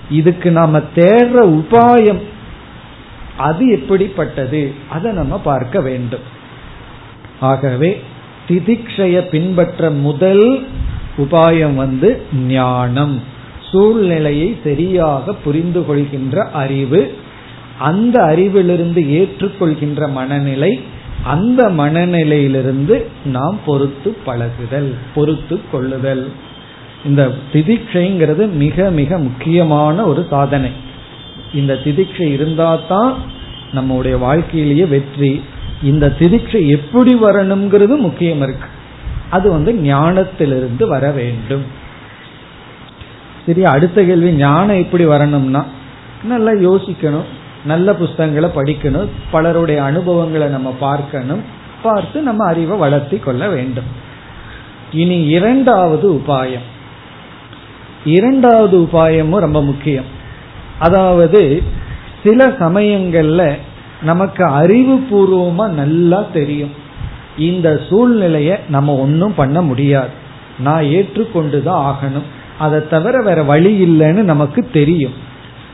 [0.10, 2.22] இதுக்கு நாம தேடுற உபாயம்
[3.38, 4.74] அது எப்படிப்பட்டது?
[4.90, 6.26] அதை நம்ம பார்க்க வேண்டும்.
[7.40, 7.92] ஆகவே
[8.48, 10.68] திதிக்ஷய பின்பற்ற முதல்
[11.18, 13.16] உபாயம் வந்து ஞானம்.
[13.72, 17.02] சூழ்நிலையை சரியாக புரிந்து கொள்கின்ற அறிவு
[17.80, 20.82] அந்த அறிவிலிருந்து ஏற்றுக்கொள்கின்ற மனநிலை
[21.24, 26.32] அந்த மனநிலையிலிருந்து நாம் பொறுத்து பழகுதல் பொறுத்து கொள்ளுதல்.
[27.06, 30.70] இந்த திதிக்ஷைங்கிறது மிக மிக முக்கியமான ஒரு சாதனை.
[31.54, 33.14] இந்த திதிக்ஷை இருந்தாதான்
[33.74, 35.44] நம்முடைய வாழ்க்கையிலேயே வெற்றி.
[35.84, 38.68] இந்த திதிக்ஷை எப்படி வரணுங்கிறது முக்கியம் இருக்கு.
[39.30, 41.64] அது வந்து ஞானத்திலிருந்து வர வேண்டும்.
[43.46, 45.66] சரி அடுத்த கேள்வி ஞானம் எப்படி வரணும்னா
[46.24, 47.36] நல்லா யோசிக்கணும்.
[47.68, 51.42] நல்ல புஸ்தகங்களை படிக்கணும் பலருடைய அனுபவங்களை நம்ம பார்க்கணும்
[51.84, 53.84] பார்த்து நம்ம அறிவை வளர்த்தி கொள்ள வேண்டும்.
[54.92, 56.66] இனி இரண்டாவது உபாயம்.
[58.06, 60.04] இரண்டாவது உபாயமும் ரொம்ப முக்கியம்.
[60.80, 61.64] அதாவது
[62.24, 63.58] சில சமயங்கள்ல
[64.02, 66.72] நமக்கு அறிவுபூர்வமா நல்லா தெரியும்.
[67.38, 70.10] இந்த சூழ்நிலைய நம்ம ஒன்றும் பண்ண முடியாது.
[70.60, 72.28] நான் ஏற்றுக்கொண்டுதான் ஆகணும்.
[72.60, 75.14] அதை தவிர வேற வழி இல்லைன்னு நமக்கு தெரியும்.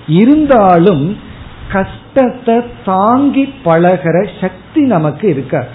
[0.08, 1.32] இருந்தாலும்
[1.72, 5.68] கஷ்டத்தை தாங்கி பழகிற சக்தி நமக்கு இருக்க.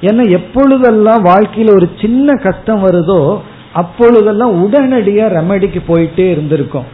[0.00, 3.40] ஏன்னா எப்பொழுதெல்லாம் வாழ்க்கையில ஒரு சின்ன கஷ்டம் வருதோ
[3.72, 6.84] அப்பொழுதெல்லாம் உடனடியா ரெமடிக்கு போயிட்டே இருந்திருக்கும்.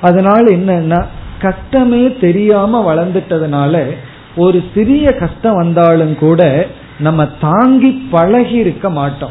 [0.00, 1.04] அதனால என்னன்னா
[1.40, 3.94] கஷ்டமே தெரியாம வளர்ந்துட்டதுனால
[4.36, 6.66] ஒரு சிறிய கஷ்டம் வந்தாலும் கூட
[6.98, 9.30] நம்ம தாங்கி பழகி இருக்க மாட்டோம்.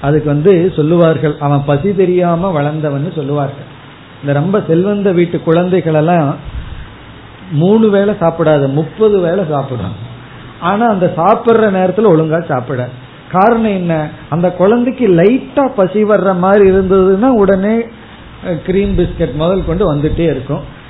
[0.00, 3.68] அதுக்கு வந்து சொல்லுவார்கள் அவன் பசி தெரியாம வளர்ந்தவன் சொல்லுவார்கள்.
[4.20, 6.36] இந்த ரொம்ப செல்வந்த வீட்டு குழந்தைகள் எல்லாம்
[7.52, 9.96] மூணு வேளை சாப்பிடாது முப்பது வேளை சாப்பிடும்.
[10.60, 12.88] ஆனா அந்த சாப்பிடுற நேரத்துல ஒழுங்கா சாப்பிட.
[13.30, 14.08] காரணம் என்ன?
[14.28, 17.74] அந்த குழந்தைக்கு லைட்டா பசி வர்ற மாதிரி இருந்ததுன்னா உடனே
[18.66, 20.80] கிரீம் பிஸ்கட் முதல் கொண்டு வந்துட்டே இருக்கும்.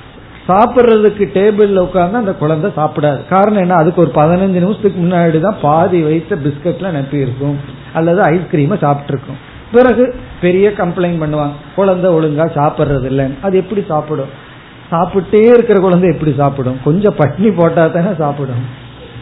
[0.49, 3.29] சாப்பிட்றதுக்கு டேபிள்ல உட்கார்ந்து அந்த குழந்தை சாப்பிடாது.
[3.29, 3.75] காரணம் என்ன?
[3.75, 7.57] அதுக்கு ஒரு பதினஞ்சு நிமிஷத்துக்கு முன்னாடி தான் பாதி வைத்த பிஸ்கட்லாம் நப்பி இருக்கும்.
[7.93, 9.41] அல்லது ஐஸ்கிரீமை சாப்பிட்ருக்கும்
[9.73, 11.53] பிறகு பெரிய கம்ப்ளைண்ட் பண்ணுவாங்க.
[11.75, 13.37] குழந்தை ஒழுங்கா சாப்பிட்றது இல்லைன்னு.
[13.43, 14.42] அது எப்படி சாப்பிடும்?
[14.93, 16.79] சாப்பிட்டே இருக்கிற குழந்தை எப்படி சாப்பிடும்?
[16.85, 18.65] கொஞ்சம் பட்னி போட்டா தானே சாப்பிடும்.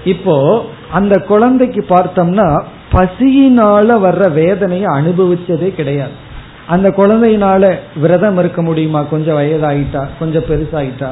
[0.05, 2.63] இப்போ அந்த குழந்தைக்கு பார்த்தோம்னா
[2.93, 6.29] பசியினால வர்ற வேதனையை அனுபவிச்சதே கிடையாது.
[6.67, 9.03] அந்த குழந்தையினால விரதம் இருக்க முடியுமா?
[9.03, 10.09] கொஞ்சம் வயதாயிட்டா?
[10.19, 11.11] கொஞ்சம் பெருசாயிட்டா?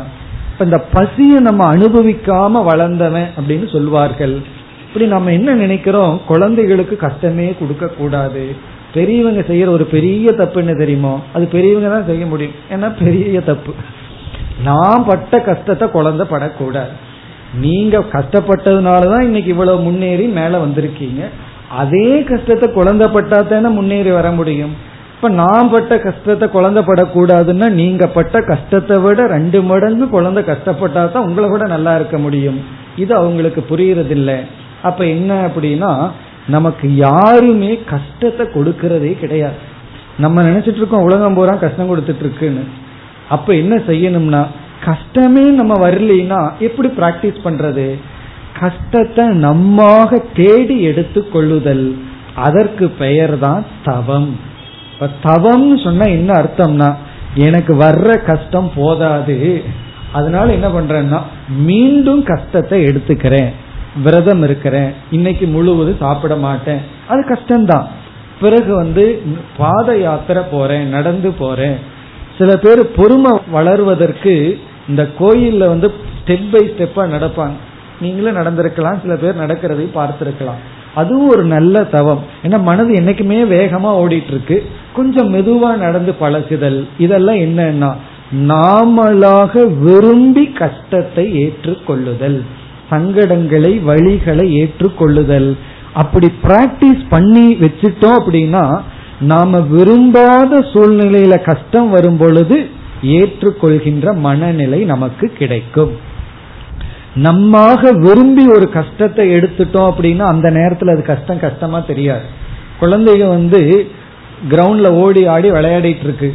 [0.52, 4.42] இப்ப இந்த பசியை நம்ம அனுபவிக்காம வளர்ந்தவன் அப்படின்னு சொல்வார்கள்.
[4.88, 6.20] இப்படி நம்ம என்ன நினைக்கிறோம்?
[6.26, 8.56] குழந்தைகளுக்கு கஷ்டமே கொடுக்க கூடாது.
[8.94, 11.22] பெரியவங்க செய்யற ஒரு பெரிய தப்பு என்ன தெரியுமோ?
[11.32, 12.52] அது பெரியவங்க தான் செய்ய முடியும்.
[12.70, 13.72] ஏன்னா பெரிய தப்பு.
[14.64, 16.94] நான் பட்ட கஷ்டத்தை குழந்தை படக்கூடாது
[17.54, 21.22] நீங்க கஷ்டப்பட்டதுனாலதான் இன்னைக்கு இவ்வளவு முன்னேறி மேல வந்திருக்கீங்க.
[21.68, 24.74] அதே கஷ்டத்தை குழந்தை பட்டா தானே முன்னேறி வர முடியும்.
[25.14, 31.26] இப்ப நான் பட்ட கஷ்டத்தை குழந்தை படக்கூடாதுன்னா நீங்க பட்ட கஷ்டத்தை விட ரெண்டு மடங்கு குழந்தை கஷ்டப்பட்டா தான்
[31.28, 32.58] உங்களை விட நல்லா இருக்க முடியும்.
[32.96, 34.38] இது அவங்களுக்கு புரியறதில்லை.
[34.82, 36.10] அப்ப என்ன அப்படின்னா
[36.46, 39.54] நமக்கு யாருமே கஷ்டத்தை கொடுக்கறதே கிடையாது.
[40.18, 42.64] நம்ம நினைச்சிட்டு இருக்கோம் உலகம் பூரா கஷ்டம் கொடுத்துட்டு இருக்குன்னு.
[43.28, 44.42] அப்ப என்ன செய்யணும்னா
[44.84, 47.86] கஷ்டமே நம்ம வரலைன்னா எப்படி பிராக்டிஸ் பண்றது?
[48.60, 51.96] கஷ்டத்தை நம்மாக தேடி எடுத்து கொள்ளுதல்
[52.34, 54.30] அதற்கு பெயர் தான் தவம்.
[54.92, 56.94] இப்ப தவம்னு சொன்னா என்ன அர்த்தம்னா
[57.34, 59.62] எனக்கு வர்ற கஷ்டம் போதாது.
[60.12, 61.18] அதனால என்ன பண்றேன்னா
[61.48, 63.50] மீண்டும் கஷ்டத்தை எடுத்துக்கிறேன்.
[64.04, 64.90] விரதம் இருக்கிறேன்.
[65.10, 66.80] இன்னைக்கு முழுவதும் சாப்பிட மாட்டேன்.
[67.08, 67.86] அது கஷ்டம்தான்.
[68.40, 69.22] பிறகு வந்து
[69.56, 71.78] பாத யாத்திரை போறேன் நடந்து போறேன்.
[72.38, 74.34] சில பேர் பொறுமை வளர்வதற்கு
[74.88, 77.56] இந்த கோயில்ல வந்து ஸ்டெப் பை ஸ்டெப்பா நடப்பாங்க.
[78.00, 80.60] நீங்களும் நடந்திருக்கலாம் சில பேர் நடக்கிறதை பார்த்திருக்கலாம்.
[80.94, 82.22] அதுவும் ஒரு நல்ல தவம்.
[82.42, 84.56] ஏன்னா மனது என்னைக்குமே வேகமா ஓடிட்டு இருக்கு
[84.94, 87.90] கொஞ்சம் மெதுவா நடந்து பழகுதல் இதெல்லாம் என்னன்னா
[88.48, 89.52] நாமளாக
[89.84, 92.38] விரும்பி கஷ்டத்தை ஏற்றுக்கொள்ளுதல்
[92.90, 95.50] சங்கடங்களை வழிகளை ஏற்றுக்கொள்ளுதல்.
[95.92, 98.64] அப்படி பிராக்டிஸ் பண்ணி வச்சுட்டோம் அப்படின்னா
[99.20, 102.68] நாம விரும்பாத சூழ்நிலையில கஷ்டம் வரும் பொழுது
[103.02, 105.96] ஏற்றுக்கொள்கின்ற மனநிலை நமக்கு கிடைக்கும்.
[107.14, 112.22] நம்மாக விரும்பி ஒரு கஷ்டத்தை எடுத்துட்டோம் அப்படின்னா அந்த நேரத்துல அது கஷ்டம் கஷ்டமா தெரியாது.
[112.80, 113.90] குழந்தைங்க வந்து
[114.50, 116.34] கிரவுண்ட்ல ஓடி ஆடி விளையாடிட்டு இருக்கு.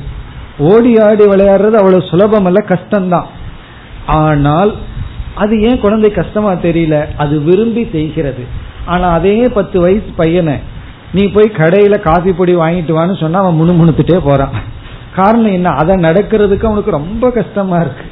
[0.57, 3.25] ஓடி ஆடி விளையாடுறது அவ்வளவு சுலபம் அல்ல கஷ்டம்தான்.
[4.05, 4.75] ஆனால்
[5.36, 7.05] அது ஏன் குழந்தை கஷ்டமா தெரியல?
[7.17, 8.45] அது விரும்பி செய்கிறது.
[8.86, 10.53] ஆனா அதே பத்து வயசு பையனை
[11.14, 14.51] நீ போய் கடையில காஃபி பொடி வாங்கிட்டு வான்னு சொன்னா அவன் முணுமுணுத்துட்டே போறான்.
[15.16, 15.70] காரணம் என்ன?
[15.70, 18.05] அதை நடக்கிறதுக்கு அவனுக்கு ரொம்ப கஷ்டமா இருக்கு.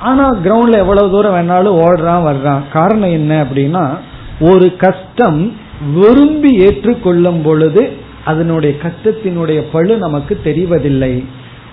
[0.00, 2.62] ஆனா கிரவுண்ட்ல எவ்வளவு தூரம் வேணாலும் ஓடுறான் வர்றான்.
[2.72, 3.98] காரணம் என்ன அப்படின்னா
[4.40, 5.52] ஒரு கஷ்டம்
[5.94, 11.24] விரும்பி ஏற்றுக்கொள்ளும் பொழுது அதனுடைய கஷ்டத்தினுடைய பழு நமக்கு தெரிவதில்லை.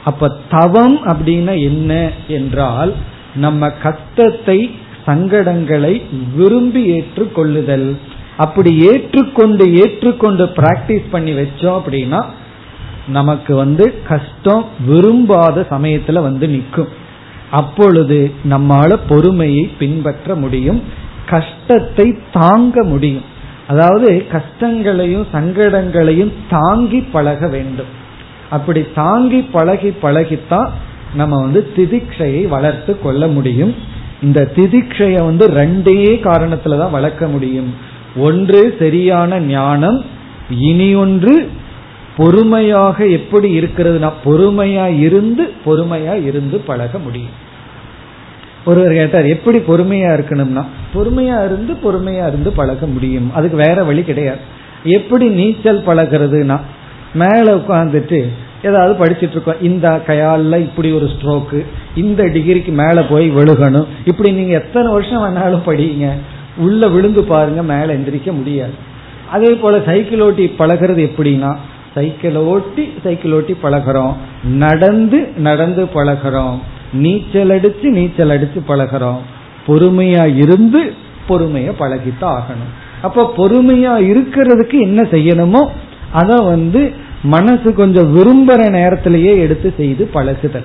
[0.04, 2.94] அப்ப தவம் அப்படின்னா என்ன என்றால்
[3.36, 4.76] நம்ம கஷ்டத்தை
[5.08, 6.02] சங்கடங்களை
[6.36, 7.98] விரும்பி ஏற்றுக்கொள்ளுதல்.
[8.38, 12.22] அப்படி ஏற்றுக்கொண்டு ஏற்றுக்கொண்டு பிராக்டிஸ் பண்ணி வச்சோம் அப்படின்னா
[13.08, 16.88] நமக்கு வந்து கஷ்டம் விரும்பாத சமயத்துல வந்து நிற்கும்.
[17.52, 20.82] அப்பொழுது நம்மால பொறுமையை பின்பற்ற முடியும்
[21.26, 23.26] கஷ்டத்தை தாங்க முடியும்.
[23.68, 27.92] அதாவது கஷ்டங்களையும் சங்கடங்களையும் தாங்கி பழக வேண்டும்.
[28.50, 30.70] அப்படி தாங்கி பழகி பழகித்தான்
[31.16, 33.74] நம்ம வந்து திதிக்ஷையை வளர்த்து கொள்ள முடியும்.
[34.22, 37.96] இந்த திதிக்ஷைய வந்து ரெண்டே காரணத்துல தான் வளர்க்க முடியும்.
[38.18, 40.06] ஒன்று சரியான ஞானம்
[40.50, 41.50] இனி ஒன்று
[42.18, 47.46] பொறுமையாக எப்படி இருக்கிறதுனா பொறுமையா இருந்து பொறுமையா இருந்து பழக முடியும்.
[48.66, 50.64] ஒருவர் கேட்டார் எப்படி பொறுமையா இருக்கணும்னா
[50.94, 53.34] பொறுமையா இருந்து பொறுமையா இருந்து பழக முடியும்.
[53.34, 54.40] அதுக்கு வேற வழி கிடையாது.
[54.84, 56.60] எப்படி நீச்சல் பழகிறதுனா
[57.14, 58.28] மேல உட்காந்துட்டு
[58.64, 61.66] ஏதாவது படிச்சுட்டு இருக்கோம் இந்த கையால இப்படி ஒரு ஸ்ட்ரோக்கு
[61.96, 63.86] இந்த டிகிரிக்கு மேல போய் விழுகணும்.
[64.06, 66.14] இப்படி நீங்க எத்தனை வருஷம் வேணாலும் படிங்க.
[66.58, 68.74] உள்ள விழுந்து பாருங்க மேல எந்திரிக்க முடியாது.
[69.32, 71.56] அதே போல சைக்கிள் ஓட்டி பழகிறது எப்படின்னா
[71.96, 74.14] சைக்கிள் ஓட்டி சைக்கிள் ஓட்டி பழகிறோம்.
[74.44, 76.60] நடந்து நடந்து பழகிறோம்.
[76.94, 79.20] நீச்சல் அடிச்சு நீச்சல் அடிச்சு பழகிறோம்.
[79.68, 80.94] பொறுமையா இருந்து
[81.30, 82.74] பொறுமைய பழகித்தான் ஆகணும்.
[83.02, 85.68] அப்ப பொறுமையா இருக்கிறதுக்கு என்ன செய்யணுமோ
[86.12, 86.92] அத வந்து
[87.24, 90.64] மனசு கொஞ்சம் விரும்புற நேரத்திலேயே எடுத்து செய்து பழகுதல்.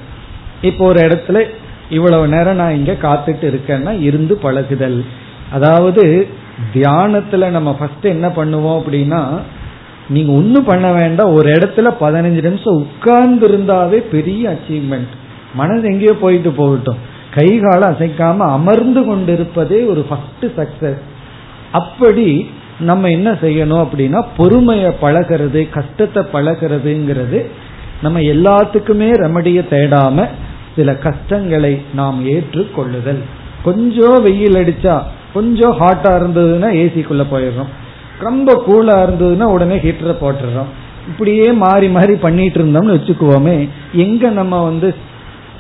[0.62, 1.44] இப்போ ஒரு இடத்துல
[1.90, 5.04] இவ்வளவு நேரம் நான் இங்க காத்துட்டு இருக்கேன்னா இருந்து பழகுதல்.
[5.52, 6.28] அதாவது
[6.74, 9.22] தியானத்துல நம்ம ஃபர்ஸ்ட் என்ன பண்ணுவோம் அப்படின்னா
[10.08, 15.12] நீங்க ஒன்னும் பண்ண வேண்டாம் ஒரு இடத்துல பதினஞ்சு நிமிஷம் உட்கார்ந்து இருந்தாவே பெரிய அச்சீவ்மெண்ட்
[15.54, 17.00] மனது எங்கேயோ போயிட்டு போகட்டும்.
[17.34, 21.00] கை கால அசைக்காம அமர்ந்து கொண்டிருப்பதே ஒரு ஃபர்ஸ்ட் சக்சஸ்
[21.72, 22.50] அப்படி
[22.80, 27.40] நம்ம என்ன செய்யணும் அப்படின்னா பொறுமையை பழகிறது கஷ்டத்தை பழகிறதுங்கிறது
[28.02, 30.26] நம்ம எல்லாத்துக்குமே ரெமடிய தேடாம
[30.76, 33.22] சில கஷ்டங்களை நாம் ஏற்றுக்கொள்ளுதல்.
[33.62, 35.02] கொஞ்சம் வெயில் அடிச்சா
[35.34, 37.70] கொஞ்சம் ஹாட்டா இருந்ததுன்னா ஏசிக்குள்ள போயிடுறோம்.
[38.20, 40.70] ரொம்ப கூலா இருந்ததுன்னா உடனே ஹீட்டரை போட்டுடுறோம்.
[41.08, 44.94] இப்படியே மாறி மாறி பண்ணிட்டு இருந்தோம்னு வச்சுக்குவோமே எங்க நம்ம வந்து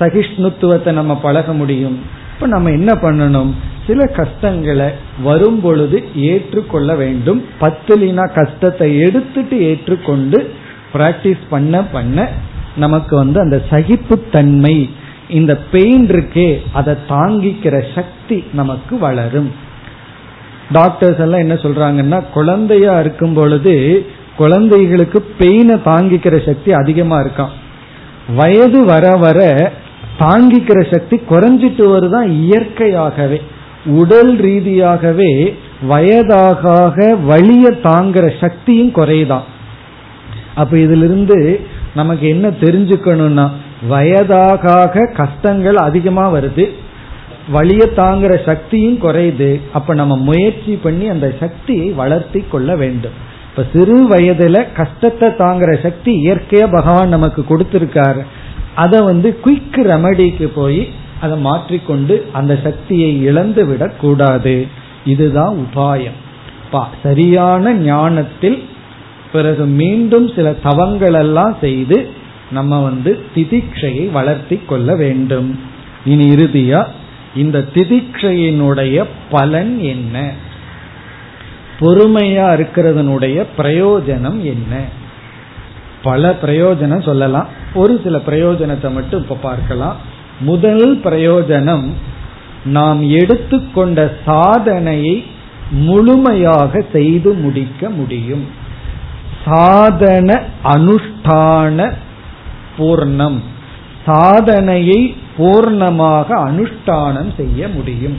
[0.00, 1.96] சகிஷ்ணுத்துவத்தை நம்ம பழக முடியும்?
[2.34, 3.50] இப்ப நம்ம என்ன பண்ணணும்?
[3.86, 4.88] சில கஷ்டங்களை
[5.22, 7.44] வரும் பொழுது ஏற்றுக்கொள்ள வேண்டும்.
[7.60, 10.54] பத்துலினா கஷ்டத்தை எடுத்துட்டு ஏற்றுக்கொண்டு
[10.92, 12.28] பிராக்டிஸ் பண்ண பண்ண
[12.76, 14.90] நமக்கு வந்து அந்த சகிப்புத்தன்மை
[15.32, 19.50] இந்த பெயின் இருக்கே அதை தாங்கிக்கிற சக்தி நமக்கு வளரும்.
[20.72, 23.74] டாக்டர்ஸ் எல்லாம் என்ன சொல்றாங்கன்னா குழந்தையா இருக்கும் பொழுது
[24.36, 27.54] குழந்தைகளுக்கு பெயினை தாங்கிக்கிற சக்தி அதிகமா இருக்கான்
[28.36, 29.38] வயது வர வர
[30.18, 33.40] தாங்கிக்கிற சக்தி குறைஞ்சிட்டு வருதான் இயற்கையாகவே.
[33.86, 39.46] உடல் ரீதியாகவே வயதாக வழிய தாங்குற சக்தியும் குறையுதான்.
[40.54, 41.60] அப்ப இதுல இருந்து
[41.94, 43.46] நமக்கு என்ன தெரிஞ்சுக்கணும்னா
[43.88, 46.70] வயதாக கஷ்டங்கள் அதிகமா வருது.
[47.50, 49.60] வழிய தாங்குற சக்தியும் குறையுது.
[49.72, 53.16] அப்ப நம்ம முயற்சி பண்ணி அந்த சக்தியை வளர்த்தி கொள்ள வேண்டும்.
[53.50, 58.22] இப்ப சிறு வயதுல கஷ்டத்தை தாங்குற சக்தி இயற்கையா பகவான் நமக்கு கொடுத்திருக்காரு.
[58.74, 60.88] அதை வந்து குயிக் ரெமடிக்கு போய்
[61.20, 64.66] அதை மாற்றிக்கொண்டு அந்த சக்தியை இழந்து விடக்கூடாது
[65.04, 66.18] இதுதான் உபாயம்.
[67.02, 68.62] சரியான ஞானத்தில்
[69.32, 72.08] பிறகு மீண்டும் சில தவங்கள் எல்லாம் செய்து
[72.52, 75.60] நம்ம வந்து திதிக்ஷையை வளர்த்தி கொள்ள வேண்டும்.
[76.04, 76.86] இனி இறுதியா
[77.34, 80.32] இந்த திதிக்ஷையினுடைய பலன் என்ன?
[81.80, 84.80] பொறுமையா இருக்கிறதனுடைய பிரயோஜனம் என்ன?
[86.02, 87.48] பல பிரயோஜனம் சொல்லலாம்.
[87.74, 89.96] ஒரு சில பிரயோஜனத்தை மட்டும் இப்ப பார்க்கலாம்.
[90.40, 91.90] முதல் பிரயோஜனம்
[92.64, 95.24] நாம் எடுத்துக்கொண்ட சாதனையை
[95.70, 98.46] முழுமையாக செய்து முடிக்க முடியும்.
[99.44, 101.92] சாதன அனுஷ்டான
[102.78, 103.38] பூர்ணம்.
[104.06, 108.16] சாதனையை பூர்ணமாக அனுஷ்டானம் செய்ய முடியும்.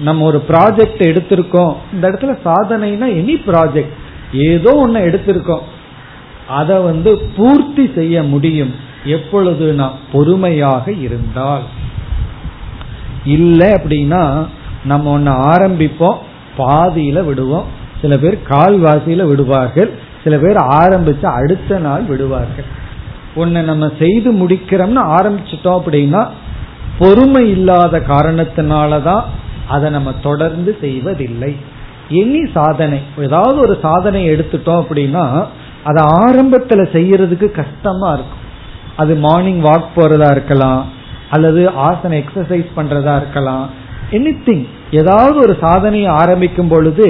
[0.00, 1.74] நம்ம ஒரு ப்ராஜெக்ட் எடுத்திருக்கோம்.
[1.92, 3.92] இந்த இடத்துல சாதனைனா எனி ப்ராஜெக்ட்
[4.32, 5.62] ஏதோ ஒன்னு எடுத்திருக்கோம்.
[6.48, 8.74] அதை வந்து பூர்த்தி செய்ய முடியும்.
[9.04, 11.62] எப்பொழுது நாம் பொறுமையாக இருந்தால்.
[13.24, 14.46] இல்லை அப்படின்னா
[14.84, 16.16] நம்ம ஒன்னு ஆரம்பிப்போம்.
[16.58, 17.64] பாதியில விடுவோம்.
[18.00, 19.92] சில பேர் கால்வாசியில விடுவார்கள்.
[20.24, 22.80] சில பேர் ஆரம்பிச்சு அடுத்த நாள் விடுவார்கள்.
[23.34, 26.22] ஒன்னு நம்ம செய்து முடிக்கிறோம்னு ஆரம்பிச்சிட்டோம் அப்படின்னா
[26.98, 29.22] பொறுமை இல்லாத காரணத்தினாலதான்
[29.68, 31.56] அதை நம்ம தொடர்ந்து செய்வதில்லை.
[32.08, 35.44] எனி சாதனை ஏதாவது ஒரு சாதனை எடுத்துட்டோம் அப்படின்னா
[35.84, 38.42] அதை ஆரம்பத்துல செய்யறதுக்கு கஷ்டமா இருக்கும்.
[38.96, 40.82] அது மார்னிங் வாக் போறதா இருக்கலாம்
[41.30, 43.70] அல்லது ஆசன எக்ஸசைஸ் பண்றதா இருக்கலாம்
[44.10, 47.06] எனி திங் ஏதாவது ஒரு சாதனையை ஆரம்பிக்கும் பொழுது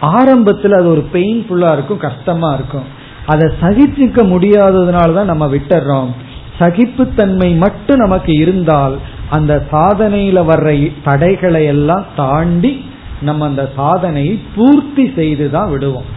[0.00, 2.95] ஆரம்பத்தில் அது ஒரு பெயின்ஃபுல்லா இருக்கும் கஷ்டமா இருக்கும்.
[3.26, 6.10] அதை சகிச்சுக்க முடியாததுனால தான் நம்ம விட்டுறோம்.
[6.58, 8.94] சகிப்புத்தன்மை மட்டும் நமக்கு இருந்தால்
[9.28, 12.84] அந்த சாதனையில வர்ற தடைகளை எல்லாம் தாண்டி
[13.20, 16.08] நம்ம அந்த சாதனையை பூர்த்தி செய்து தான் விடுவோம்.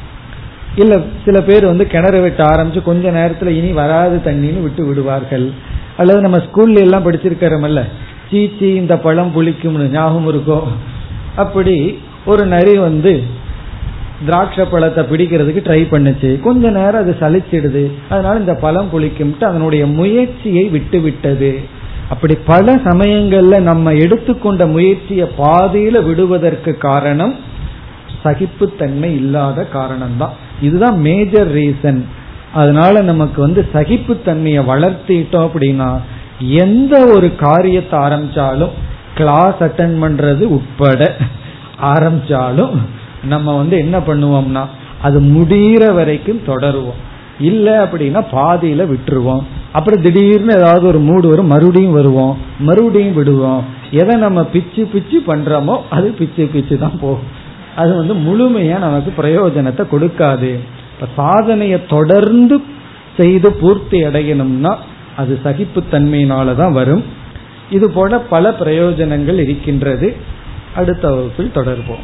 [0.75, 0.93] இல்ல
[1.25, 5.51] சில பேர் வந்து கிணறு வெட்ட ஆரம்பிச்சு கொஞ்ச நேரத்துல இனி வராது தண்ணின்னு விட்டு விடுவார்கள்.
[5.97, 7.83] அல்லது நம்ம ஸ்கூல்ல எல்லாம் படிச்சிருக்கிறோம்ல
[8.31, 10.59] சீச்சி இந்த பழம் புளிக்கும்னு ஞாபகம் இருக்கோ?
[11.35, 13.13] அப்படி ஒரு நரி வந்து
[14.25, 16.39] திராட்சை பழத்தை பிடிக்கிறதுக்கு ட்ரை பண்ணுச்சு.
[16.39, 17.83] கொஞ்ச நேரம் அது சலிச்சிடுது.
[18.09, 21.59] அதனால இந்த பழம் புளிக்கும்ட்டு அதனுடைய முயற்சியை விட்டு விட்டது
[22.09, 27.35] அப்படி பல சமயங்கள்ல நம்ம எடுத்துக்கொண்ட முயற்சியை பாதியில விடுவதற்கு காரணம்
[28.23, 30.35] சகிப்புத்தன்மை இல்லாத காரணம்தான்.
[30.61, 32.01] இதுதான் மேஜர் ரீசன்
[32.53, 35.89] அதனால நமக்கு வந்து சகிப்புத்தன்மையை வளர்த்திட்டோம் அப்படின்னா
[36.39, 38.73] எந்த ஒரு காரியத்தை ஆரம்பிச்சாலும்
[39.15, 41.15] கிளாஸ் அட்டன் பண்றது உட்பட
[41.81, 42.73] ஆரம்பிச்சாலும்
[43.23, 44.65] நம்ம வந்து என்ன பண்ணுவோம்னா
[45.01, 46.99] அது முடிகிற வரைக்கும் தொடருவோம்.
[47.39, 49.43] இல்ல அப்படின்னா பாதியில விட்டுருவோம்.
[49.71, 52.37] அப்புறம் திடீர்னு ஏதாவது ஒரு மூடு வரும் மறுபடியும் வருவோம்.
[52.59, 53.63] மறுபடியும் விடுவோம்.
[53.91, 57.37] எதை நம்ம பிச்சு பிச்சு பண்றோமோ அது பிச்சு பிச்சு தான் போகும்.
[57.75, 60.59] அது வந்து முழுமையா நமக்கு பிரயோஜனத்தை கொடுக்காது.
[60.93, 62.61] இப்ப சாதனையை தொடர்ந்து
[63.17, 64.75] செய்து பூர்த்தி அடையணும்னா
[65.17, 67.03] அது சகிப்புத்தன்மையினாலதான் வரும்.
[67.71, 70.15] இது போல பல பிரயோஜனங்கள் இருக்கின்றது.
[70.75, 72.03] அடுத்த வகுப்பில் தொடர்போம்.